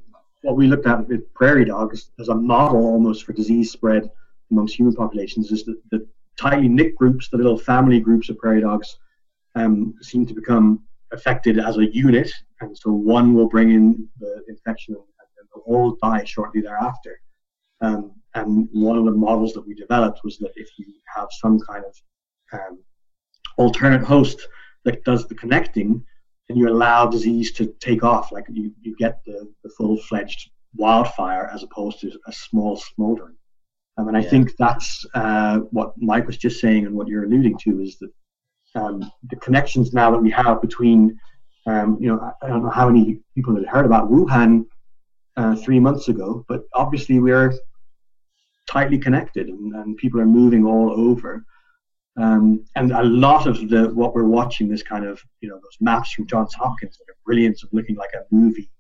[0.42, 4.10] what we looked at with prairie dogs as a model almost for disease spread
[4.50, 8.60] amongst human populations is that the tightly knit groups, the little family groups of prairie
[8.60, 8.96] dogs,
[9.54, 10.82] um, seem to become
[11.12, 15.04] affected as a unit, and so one will bring in the infection and,
[15.52, 17.20] they'll all die shortly thereafter.
[17.80, 20.86] Um, and one of the models that we developed was that if you
[21.16, 21.94] have some kind of
[22.52, 22.78] um,
[23.60, 24.38] alternate host
[24.84, 25.90] that does the connecting,
[26.48, 28.32] and you allow disease to take off.
[28.32, 33.36] Like you, you get the, the full fledged wildfire as opposed to a small smoldering.
[33.96, 34.30] Um, and I yeah.
[34.30, 38.12] think that's uh, what Mike was just saying, and what you're alluding to is that
[38.80, 41.18] um, the connections now that we have between,
[41.66, 44.64] um, you know, I don't know how many people had heard about Wuhan
[45.36, 47.52] uh, three months ago, but obviously we're
[48.70, 51.44] tightly connected, and, and people are moving all over.
[52.16, 55.76] Um, and a lot of the what we're watching, this kind of you know those
[55.80, 58.70] maps from Johns Hopkins that are brilliant of looking like a movie.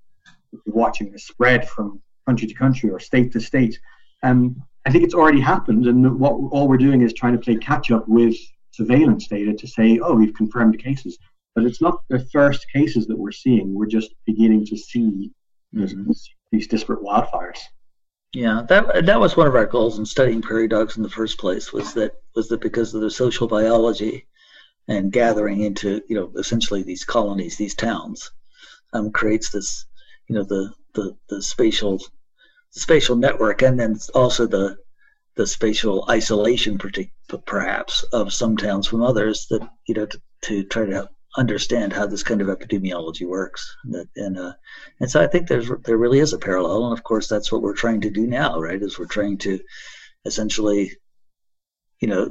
[0.52, 3.78] We're watching the spread from country to country or state to state.
[4.22, 7.56] Um, I think it's already happened, and what all we're doing is trying to play
[7.56, 8.36] catch up with
[8.72, 11.18] surveillance data to say, oh, we've confirmed cases.
[11.54, 13.74] But it's not the first cases that we're seeing.
[13.74, 15.30] We're just beginning to see
[15.74, 16.10] mm-hmm.
[16.52, 17.58] these disparate wildfires.
[18.32, 21.38] Yeah, that that was one of our goals in studying prairie dogs in the first
[21.38, 21.72] place.
[21.72, 24.26] Was that was that because of their social biology
[24.86, 28.30] and gathering into you know essentially these colonies, these towns,
[28.92, 29.84] um, creates this
[30.28, 31.98] you know the the the spatial
[32.72, 34.76] the spatial network, and then also the
[35.34, 36.78] the spatial isolation,
[37.46, 39.46] perhaps, of some towns from others.
[39.50, 43.76] That you know to, to try to understand how this kind of epidemiology works.
[43.84, 44.52] And, and, uh,
[45.00, 47.62] and so I think there's there really is a parallel, and of course that's what
[47.62, 48.82] we're trying to do now, right?
[48.82, 49.60] Is we're trying to
[50.24, 50.92] essentially,
[52.00, 52.30] you know,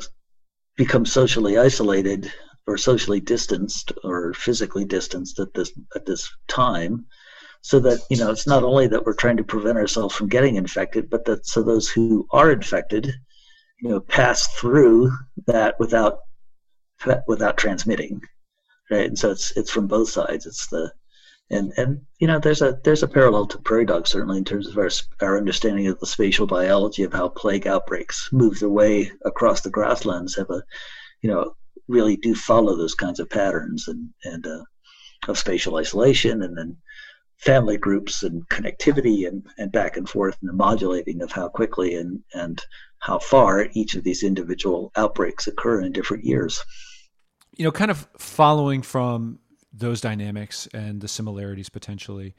[0.76, 2.32] become socially isolated
[2.68, 7.06] or socially distanced or physically distanced at this at this time
[7.62, 10.56] so that you know it's not only that we're trying to prevent ourselves from getting
[10.56, 13.12] infected but that so those who are infected
[13.82, 15.12] you know pass through
[15.48, 16.20] that without
[17.28, 18.22] without transmitting
[18.90, 19.06] right?
[19.08, 20.46] And so it's it's from both sides.
[20.46, 20.92] It's the
[21.52, 24.68] and and you know there's a there's a parallel to prairie dogs certainly in terms
[24.68, 24.90] of our
[25.22, 29.70] our understanding of the spatial biology of how plague outbreaks move their way across the
[29.70, 30.62] grasslands have a
[31.22, 31.56] you know
[31.88, 34.64] really do follow those kinds of patterns and and uh,
[35.28, 36.78] of spatial isolation and then
[37.38, 41.96] family groups and connectivity and, and back and forth and the modulating of how quickly
[41.96, 42.62] and, and
[43.00, 46.62] how far each of these individual outbreaks occur in different years
[47.60, 49.38] you know, kind of following from
[49.74, 52.34] those dynamics and the similarities potentially,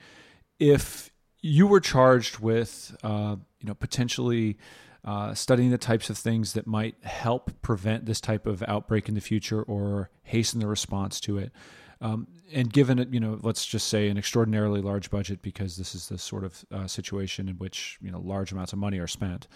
[0.58, 1.10] if
[1.42, 4.56] you were charged with, uh, you know, potentially
[5.04, 9.14] uh, studying the types of things that might help prevent this type of outbreak in
[9.14, 11.52] the future or hasten the response to it.
[12.00, 15.94] Um, and given it, you know, let's just say an extraordinarily large budget because this
[15.94, 19.06] is the sort of uh, situation in which you know large amounts of money are
[19.06, 19.48] spent.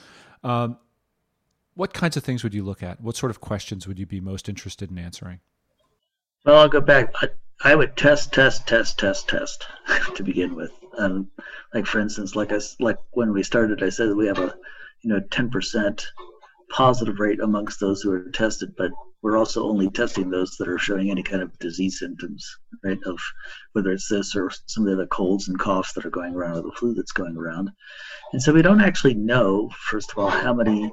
[0.42, 0.76] Um,
[1.72, 3.00] what kinds of things would you look at?
[3.00, 5.40] What sort of questions would you be most interested in answering?
[6.44, 7.10] Well, I'll go back.
[7.22, 7.28] I,
[7.62, 9.66] I would test, test, test, test, test
[10.16, 10.72] to begin with.
[10.98, 11.30] Um,
[11.72, 14.54] like for instance, like I like when we started, I said we have a
[15.02, 16.04] you know 10%
[16.70, 18.90] positive rate amongst those who are tested, but
[19.22, 22.46] we're also only testing those that are showing any kind of disease symptoms,
[22.84, 22.98] right?
[23.06, 23.18] Of
[23.72, 26.58] whether it's this or some of the other colds and coughs that are going around
[26.58, 27.70] or the flu that's going around.
[28.34, 30.92] And so we don't actually know, first of all, how many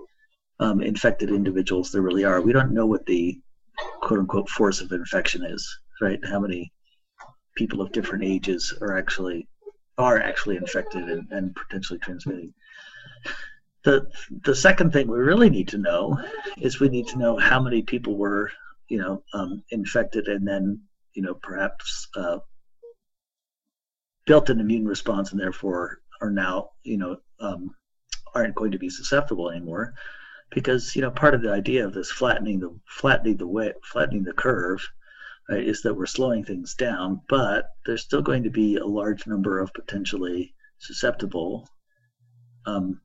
[0.62, 2.40] um, infected individuals there really are.
[2.40, 3.42] We don't know what the
[4.02, 6.20] quote unquote force of infection is, right?
[6.26, 6.72] How many
[7.56, 9.48] people of different ages are actually
[9.98, 12.54] are actually infected and, and potentially transmitting.
[13.84, 14.08] The
[14.44, 16.20] the second thing we really need to know
[16.58, 18.52] is we need to know how many people were,
[18.88, 20.82] you know, um, infected and then,
[21.13, 22.39] you know, perhaps uh,
[24.26, 27.76] built an immune response and therefore are now, you know, um,
[28.36, 29.94] aren't going to be susceptible anymore
[30.52, 34.24] because you know part of the idea of this flattening the flattening the way flattening
[34.24, 34.86] the curve
[35.50, 39.28] right, is that we're slowing things down, but there's still going to be a large
[39.28, 41.68] number of potentially susceptible
[42.66, 43.00] um,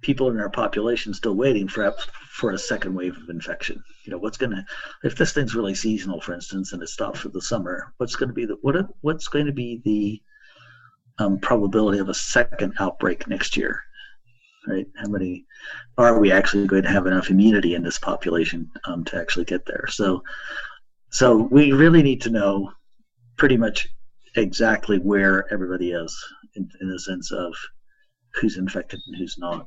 [0.00, 1.92] people in our population still waiting for
[2.28, 3.82] for a second wave of infection.
[4.04, 4.64] You know, what's going to
[5.04, 8.28] if this thing's really seasonal, for instance, and it stops for the summer, what's going
[8.28, 10.22] to be the what what's going to be the
[11.22, 13.80] um, probability of a second outbreak next year?
[14.66, 14.86] Right?
[14.96, 15.46] How many
[15.98, 19.66] are we actually going to have enough immunity in this population um, to actually get
[19.66, 19.86] there?
[19.88, 20.22] So,
[21.10, 22.72] so we really need to know
[23.36, 23.88] pretty much
[24.36, 26.16] exactly where everybody is
[26.54, 27.54] in, in the sense of
[28.34, 29.66] who's infected and who's not.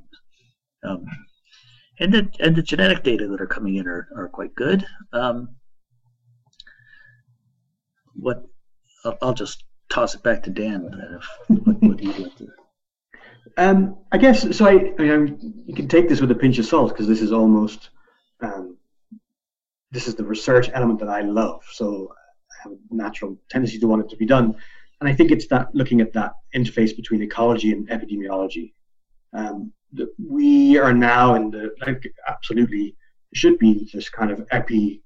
[0.84, 1.06] Um,
[2.00, 4.86] and the and the genetic data that are coming in are, are quite good.
[5.14, 5.56] Um,
[8.14, 8.46] what
[9.06, 10.90] I'll, I'll, just toss it back to Dan.
[11.18, 12.48] If, what, what do you like to
[13.58, 14.66] um, I guess so.
[14.68, 17.32] I, I mean, you can take this with a pinch of salt because this is
[17.32, 17.90] almost
[18.42, 18.78] um,
[19.92, 21.64] this is the research element that I love.
[21.72, 22.12] So
[22.52, 24.56] I have a natural tendency to want it to be done,
[25.00, 28.74] and I think it's that looking at that interface between ecology and epidemiology.
[29.34, 29.72] Um,
[30.18, 32.96] we are now in the like absolutely
[33.34, 35.02] should be this kind of epi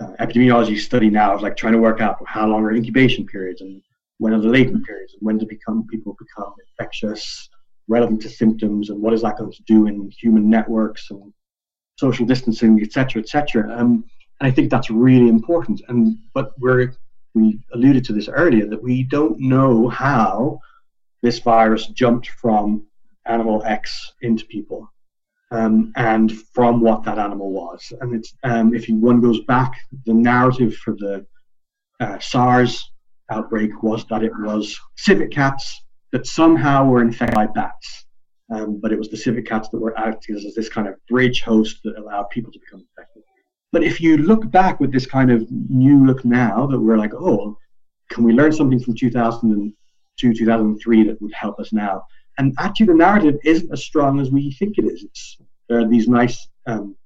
[0.00, 3.60] uh, epidemiology study now of like trying to work out how long are incubation periods
[3.60, 3.82] and
[4.18, 7.48] when are the latent periods and when do become people become infectious
[7.90, 11.32] relevant to symptoms and what is that going to do in human networks and
[11.98, 13.68] social distancing, etc., etc.
[13.76, 14.04] Um,
[14.40, 15.82] and I think that's really important.
[15.88, 16.94] And but we're
[17.34, 20.58] we alluded to this earlier that we don't know how
[21.22, 22.86] this virus jumped from
[23.26, 24.90] animal X into people,
[25.50, 27.92] um, and from what that animal was.
[28.00, 29.72] And it's um, if you, one goes back,
[30.06, 31.26] the narrative for the
[32.00, 32.90] uh, SARS
[33.30, 35.82] outbreak was that it was civet cats
[36.12, 38.06] that somehow were infected by bats.
[38.52, 41.42] Um, but it was the civet cats that were acting as this kind of bridge
[41.42, 43.22] host that allowed people to become infected.
[43.72, 47.14] But if you look back with this kind of new look now, that we're like,
[47.14, 47.56] oh,
[48.10, 52.02] can we learn something from 2002, 2003 that would help us now?
[52.38, 55.04] And actually, the narrative isn't as strong as we think it is.
[55.04, 55.38] It's,
[55.68, 56.96] there are these nice um,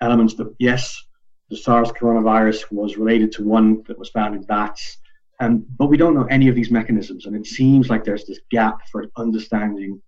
[0.00, 1.04] elements that, yes,
[1.50, 4.98] the SARS coronavirus was related to one that was found in bats,
[5.42, 7.26] um, but we don't know any of these mechanisms.
[7.26, 10.00] And it seems like there's this gap for understanding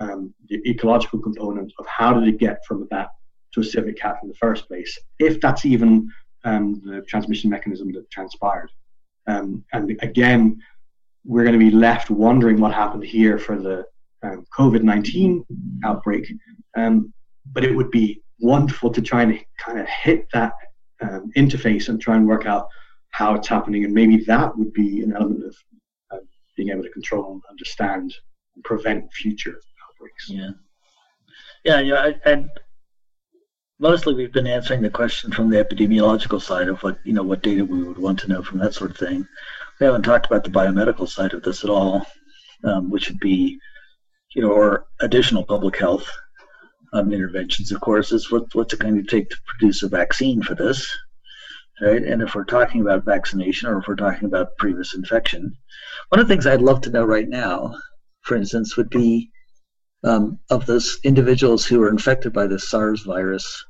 [0.00, 3.10] um, the ecological component of how did it get from a bat
[3.52, 6.08] to a civet cat in the first place, if that's even
[6.44, 8.70] um, the transmission mechanism that transpired.
[9.28, 10.58] Um, and again,
[11.24, 13.84] we're going to be left wondering what happened here for the
[14.24, 15.44] um, COVID 19
[15.84, 16.32] outbreak.
[16.74, 20.54] But it would be wonderful to try and kind of hit that
[21.36, 22.68] interface and try and work out
[23.10, 23.84] how it's happening.
[23.84, 25.56] And maybe that would be an element of
[26.56, 28.12] being able to control and understand
[28.54, 30.28] and prevent future outbreaks.
[30.28, 30.50] Yeah.
[31.64, 32.48] Yeah, yeah, and
[33.78, 37.42] mostly we've been answering the question from the epidemiological side of what you know what
[37.42, 39.26] data we would want to know from that sort of thing.
[39.78, 42.06] We haven't talked about the biomedical side of this at all,
[42.64, 43.58] um, which would be,
[44.34, 46.08] you know, or additional public health
[46.92, 47.72] um, interventions.
[47.72, 50.86] Of course, is what what's it going to take to produce a vaccine for this,
[51.80, 52.02] right?
[52.02, 55.54] And if we're talking about vaccination or if we're talking about previous infection,
[56.08, 57.74] one of the things I'd love to know right now,
[58.22, 59.30] for instance, would be
[60.04, 63.64] um, of those individuals who were infected by the SARS virus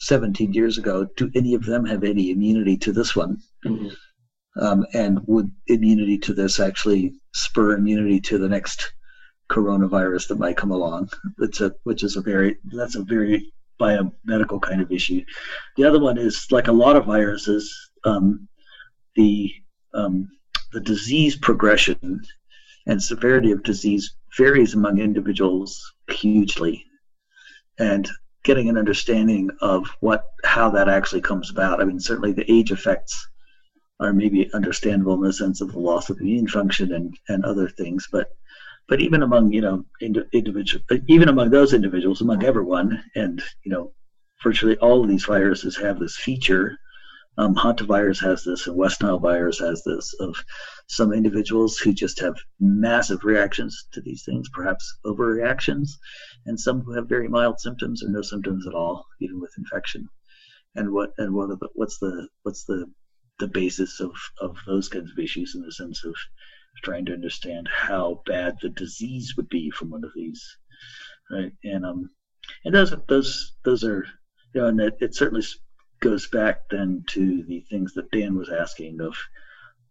[0.00, 3.38] 17 years ago, do any of them have any immunity to this one?
[3.64, 3.88] Mm-hmm.
[4.60, 8.92] Um, and would immunity to this actually spur immunity to the next
[9.50, 11.10] coronavirus that might come along?
[11.38, 15.24] It's a, which is a very that's a very biomedical kind of issue.
[15.76, 17.72] The other one is like a lot of viruses,
[18.04, 18.48] um,
[19.16, 19.52] the
[19.94, 20.28] um,
[20.72, 22.20] the disease progression
[22.86, 26.84] and severity of disease varies among individuals hugely.
[27.78, 28.08] And
[28.42, 31.80] getting an understanding of what how that actually comes about.
[31.80, 33.28] I mean, certainly the age effects
[34.00, 37.68] are maybe understandable in the sense of the loss of immune function and, and other
[37.68, 38.28] things, but
[38.90, 43.72] but even among you know ind- individual even among those individuals, among everyone, and you
[43.72, 43.92] know
[44.42, 46.76] virtually all of these viruses have this feature
[47.38, 50.34] um, hantavirus has this, and West Nile virus has this, of
[50.88, 55.90] some individuals who just have massive reactions to these things, perhaps overreactions,
[56.46, 60.08] and some who have very mild symptoms or no symptoms at all, even with infection.
[60.74, 62.86] And what and what the, what's the what's the
[63.38, 66.14] the basis of of those kinds of issues in the sense of
[66.82, 70.56] trying to understand how bad the disease would be from one of these,
[71.30, 71.52] right?
[71.64, 72.10] And um,
[72.64, 74.04] and those those those are
[74.54, 75.44] you know, and it, it certainly
[76.00, 79.14] goes back then to the things that Dan was asking of,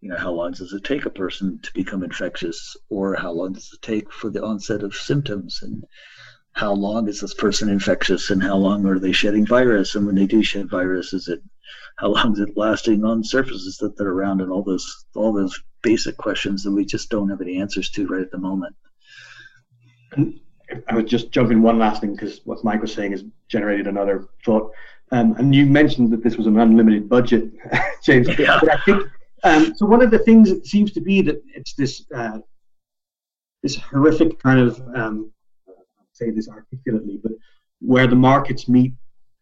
[0.01, 3.53] you know, how long does it take a person to become infectious, or how long
[3.53, 5.83] does it take for the onset of symptoms, and
[6.53, 10.15] how long is this person infectious, and how long are they shedding virus, and when
[10.15, 11.41] they do shed virus, is it
[11.97, 15.61] how long is it lasting on surfaces that they're around, and all those all those
[15.81, 18.75] basic questions that we just don't have any answers to right at the moment.
[20.87, 23.87] I would just jump in one last thing because what Mike was saying has generated
[23.87, 24.71] another thought.
[25.11, 27.51] Um, and you mentioned that this was an unlimited budget,
[28.03, 28.27] James.
[28.37, 28.59] Yeah.
[28.59, 29.03] But I think
[29.43, 29.85] um, so.
[29.85, 32.39] One of the things it seems to be that it's this uh,
[33.63, 35.31] this horrific kind of um,
[36.13, 37.31] say this articulately, but
[37.79, 38.93] where the markets meet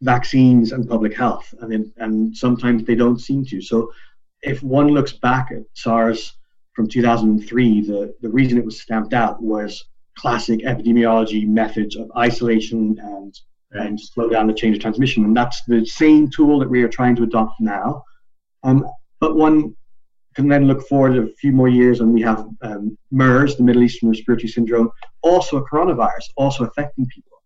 [0.01, 3.61] vaccines and public health, and in, and sometimes they don't seem to.
[3.61, 3.91] So,
[4.41, 6.33] if one looks back at SARS
[6.73, 9.83] from 2003, the the reason it was stamped out was
[10.17, 13.33] classic epidemiology methods of isolation and
[13.71, 15.25] and slow down the chain of transmission.
[15.25, 18.03] And that's the same tool that we are trying to adopt now.
[18.63, 18.87] Um,
[19.19, 19.75] but one
[20.35, 23.83] can then look forward a few more years and we have um, MERS, the Middle
[23.83, 24.89] Eastern Respiratory Syndrome,
[25.21, 27.36] also a coronavirus, also affecting people.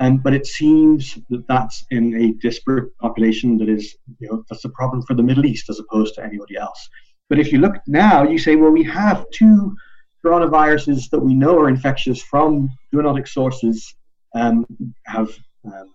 [0.00, 4.64] Um, but it seems that that's in a disparate population that is, you know, that's
[4.64, 6.88] a problem for the Middle East as opposed to anybody else.
[7.28, 9.76] But if you look now, you say, well, we have two
[10.24, 13.94] coronaviruses that we know are infectious from zoonotic sources
[14.34, 14.66] um,
[15.06, 15.30] have
[15.64, 15.94] um,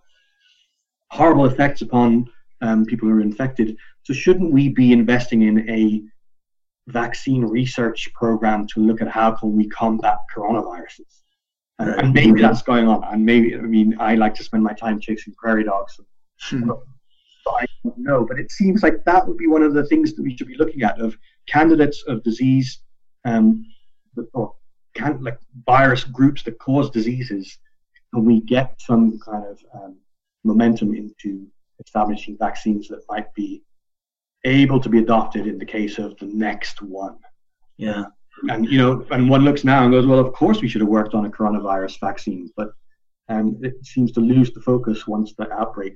[1.10, 2.26] horrible effects upon
[2.62, 3.76] um, people who are infected.
[4.04, 6.02] So, shouldn't we be investing in a
[6.86, 11.20] vaccine research program to look at how can we combat coronaviruses?
[11.80, 13.02] And, and maybe that's going on.
[13.04, 15.98] And maybe, I mean, I like to spend my time chasing prairie dogs.
[16.40, 16.68] Hmm.
[16.68, 20.14] So I don't know, but it seems like that would be one of the things
[20.14, 21.16] that we should be looking at of
[21.48, 22.80] candidates of disease,
[23.24, 23.64] um,
[24.34, 24.54] or
[24.94, 27.58] can like virus groups that cause diseases,
[28.12, 29.96] and we get some kind of um,
[30.44, 31.46] momentum into
[31.84, 33.62] establishing vaccines that might be
[34.44, 37.16] able to be adopted in the case of the next one.
[37.78, 38.04] Yeah.
[38.48, 40.88] And you know, and one looks now and goes, well, of course we should have
[40.88, 42.68] worked on a coronavirus vaccine, but
[43.28, 45.94] um, it seems to lose the focus once the outbreak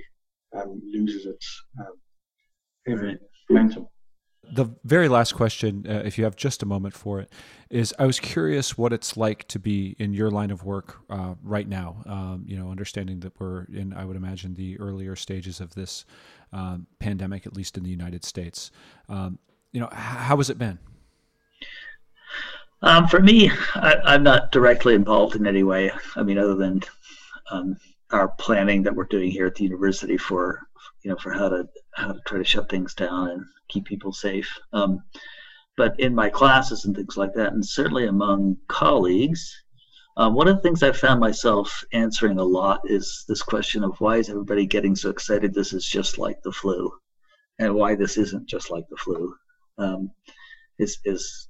[0.55, 3.19] um, loses its um,
[3.49, 3.89] momentum.
[4.53, 7.33] The very last question, uh, if you have just a moment for it,
[7.71, 11.35] is I was curious what it's like to be in your line of work uh,
[11.43, 12.03] right now.
[12.07, 16.05] Um, you know, understanding that we're in, I would imagine, the earlier stages of this
[16.53, 18.71] um, pandemic, at least in the United States.
[19.09, 19.39] Um,
[19.73, 20.79] you know, how has it been?
[22.85, 25.91] Um, for me, I, am not directly involved in any way.
[26.17, 26.83] I mean, other than
[27.51, 27.79] um,
[28.11, 30.61] our planning that we're doing here at the university for
[31.03, 34.13] you know for how to how to try to shut things down and keep people
[34.13, 34.61] safe.
[34.75, 35.03] Um,
[35.79, 39.51] but in my classes and things like that, and certainly among colleagues,
[40.19, 43.99] uh, one of the things I found myself answering a lot is this question of
[43.99, 45.55] why is everybody getting so excited?
[45.55, 46.93] This is just like the flu,
[47.59, 49.35] and why this isn't just like the flu.
[49.79, 50.11] Um,
[50.79, 51.49] is is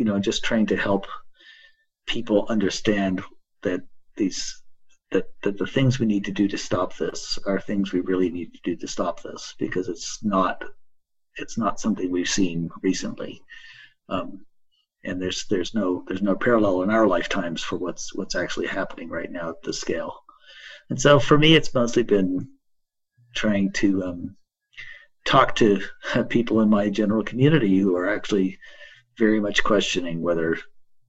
[0.00, 1.06] you know just trying to help
[2.06, 3.22] people understand
[3.62, 3.82] that
[4.16, 4.62] these
[5.10, 8.30] that, that the things we need to do to stop this are things we really
[8.30, 10.64] need to do to stop this because it's not
[11.36, 13.42] it's not something we've seen recently.
[14.08, 14.46] Um,
[15.04, 19.10] and there's there's no there's no parallel in our lifetimes for what's what's actually happening
[19.10, 20.14] right now at this scale.
[20.88, 22.48] And so for me it's mostly been
[23.34, 24.36] trying to um,
[25.26, 25.82] talk to
[26.30, 28.58] people in my general community who are actually
[29.18, 30.58] very much questioning whether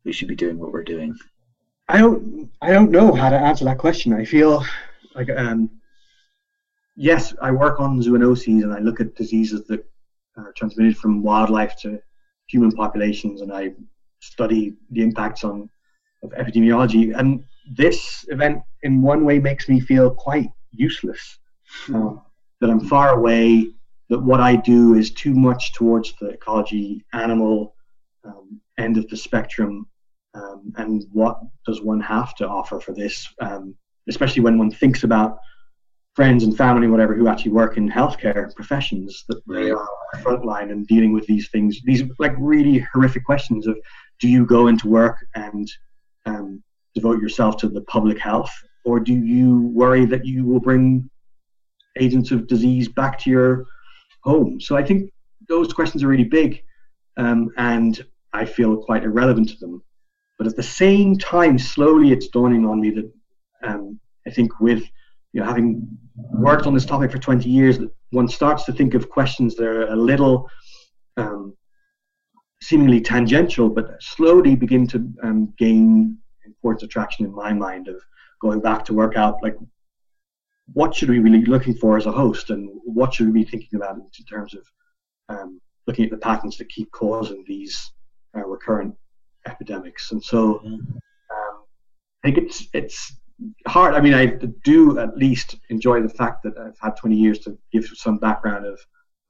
[0.03, 1.15] we should be doing what we're doing
[1.91, 4.13] I don't I don't know how to answer that question.
[4.13, 4.65] I feel
[5.13, 5.69] like um,
[6.95, 9.83] yes, I work on zoonoses and I look at diseases that
[10.37, 11.99] are transmitted from wildlife to
[12.47, 13.73] human populations, and I
[14.21, 15.69] study the impacts on
[16.23, 17.17] of epidemiology.
[17.17, 17.43] And
[17.75, 21.39] this event, in one way, makes me feel quite useless.
[21.93, 22.13] Uh,
[22.61, 23.67] that I'm far away.
[24.09, 27.75] That what I do is too much towards the ecology animal
[28.23, 29.87] um, end of the spectrum
[30.33, 33.75] um, and what does one have to offer for this, um,
[34.07, 35.37] especially when one thinks about
[36.15, 40.87] friends and family, whatever, who actually work in healthcare professions that they are frontline and
[40.87, 41.81] dealing with these things.
[41.83, 43.77] These like really horrific questions of,
[44.19, 45.69] do you go into work and
[46.25, 46.63] um,
[46.95, 48.51] devote yourself to the public health,
[48.85, 51.09] or do you worry that you will bring
[51.99, 53.65] agents of disease back to your
[54.23, 54.59] home?
[54.59, 55.11] So I think
[55.47, 56.61] those questions are really big,
[57.17, 59.83] um, and I feel quite irrelevant to them.
[60.37, 63.11] But at the same time, slowly it's dawning on me that
[63.63, 64.83] um, I think with
[65.33, 67.79] you know having worked on this topic for 20 years,
[68.09, 70.49] one starts to think of questions that are a little
[71.17, 71.55] um,
[72.61, 78.01] seemingly tangential, but slowly begin to um, gain important attraction in my mind of
[78.41, 79.55] going back to work out like
[80.73, 83.75] what should we be looking for as a host and what should we be thinking
[83.75, 84.65] about in terms of
[85.29, 87.91] um, looking at the patterns that keep causing these
[88.35, 88.95] uh, recurrent
[89.47, 90.11] epidemics.
[90.11, 91.01] And so um,
[92.23, 93.15] I think it's it's
[93.67, 93.95] hard.
[93.95, 94.25] I mean, I
[94.63, 98.65] do at least enjoy the fact that I've had 20 years to give some background
[98.65, 98.79] of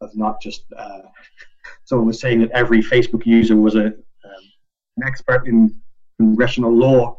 [0.02, 1.02] of not just uh,
[1.86, 4.43] someone was saying that every Facebook user was a um,
[4.97, 5.76] an expert in
[6.20, 7.18] congressional law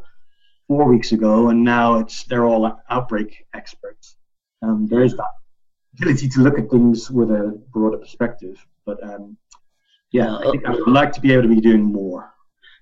[0.67, 4.17] four weeks ago, and now it's they're all outbreak experts.
[4.61, 5.25] Um, there is that
[5.97, 9.37] ability to look at things with a broader perspective, but um,
[10.13, 12.31] yeah, I think I would like to be able to be doing more.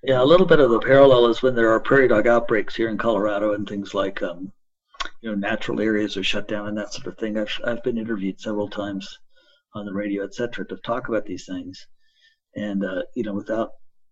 [0.04, 2.90] Yeah, a little bit of the parallel is when there are prairie dog outbreaks here
[2.90, 4.52] in Colorado and things like, um,
[5.22, 7.38] you know, natural areas are shut down and that sort of thing.
[7.38, 9.18] I've I've been interviewed several times
[9.74, 11.86] on the radio, et cetera, to talk about these things,
[12.54, 13.70] and uh, you know, without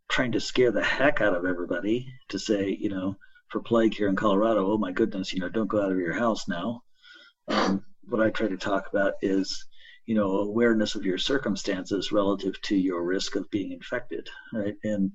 [0.08, 3.16] trying to scare the heck out of everybody to say, you know,
[3.48, 6.14] for plague here in Colorado, oh my goodness, you know, don't go out of your
[6.14, 6.82] house now.
[7.48, 9.66] Um, what I try to talk about is
[10.10, 15.12] you know awareness of your circumstances relative to your risk of being infected right and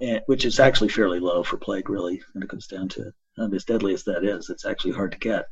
[0.00, 3.14] and, which is actually fairly low for plague, really, when it comes down to it.
[3.38, 5.46] Um, as deadly as that is, it's actually hard to get.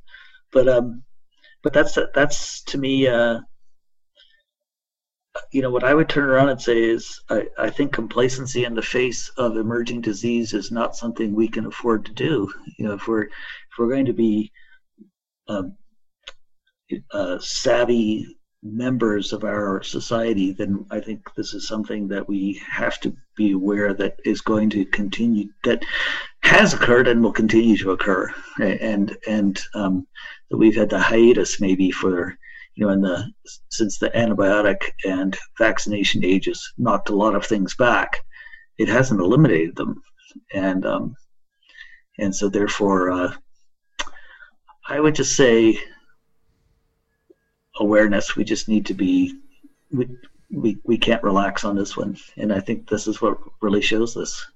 [0.52, 1.02] But um,
[1.62, 3.40] but that's that's to me, uh,
[5.52, 8.74] you know, what I would turn around and say is, I, I think complacency in
[8.74, 12.50] the face of emerging disease is not something we can afford to do.
[12.78, 14.50] You know, if we're if we're going to be
[15.48, 15.76] um,
[17.12, 18.26] uh, savvy
[18.64, 23.52] members of our society, then I think this is something that we have to be
[23.52, 25.84] aware that is going to continue, that
[26.42, 30.06] has occurred and will continue to occur, and and um,
[30.50, 32.36] that we've had the hiatus maybe for
[32.74, 33.30] you know in the
[33.70, 38.24] since the antibiotic and vaccination ages knocked a lot of things back.
[38.78, 40.02] It hasn't eliminated them,
[40.54, 41.14] and um,
[42.18, 43.34] and so therefore, uh,
[44.88, 45.78] I would just say
[47.78, 48.36] awareness.
[48.36, 49.34] We just need to be
[49.90, 50.08] we,
[50.50, 54.14] we we can't relax on this one, and I think this is what really shows
[54.14, 54.46] this.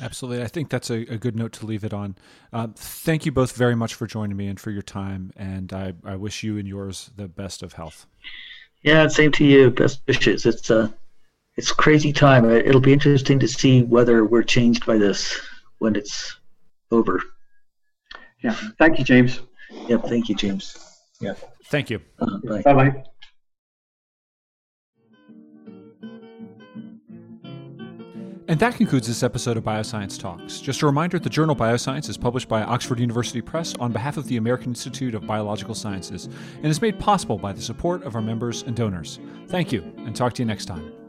[0.00, 0.44] Absolutely.
[0.44, 2.16] I think that's a, a good note to leave it on.
[2.52, 5.32] Uh, thank you both very much for joining me and for your time.
[5.36, 8.06] And I, I wish you and yours the best of health.
[8.82, 9.70] Yeah, same to you.
[9.70, 10.46] Best wishes.
[10.46, 10.88] It's a, uh,
[11.56, 12.48] it's crazy time.
[12.48, 15.40] It'll be interesting to see whether we're changed by this
[15.78, 16.38] when it's
[16.92, 17.20] over.
[18.40, 18.54] Yeah.
[18.78, 19.40] Thank you, James.
[19.88, 20.04] Yep.
[20.04, 20.78] Thank you, James.
[21.20, 21.34] Yeah.
[21.70, 22.00] Thank you.
[22.18, 23.04] Bye bye.
[28.50, 30.60] And that concludes this episode of Bioscience Talks.
[30.60, 34.26] Just a reminder the journal Bioscience is published by Oxford University Press on behalf of
[34.26, 38.22] the American Institute of Biological Sciences and is made possible by the support of our
[38.22, 39.20] members and donors.
[39.48, 41.07] Thank you, and talk to you next time.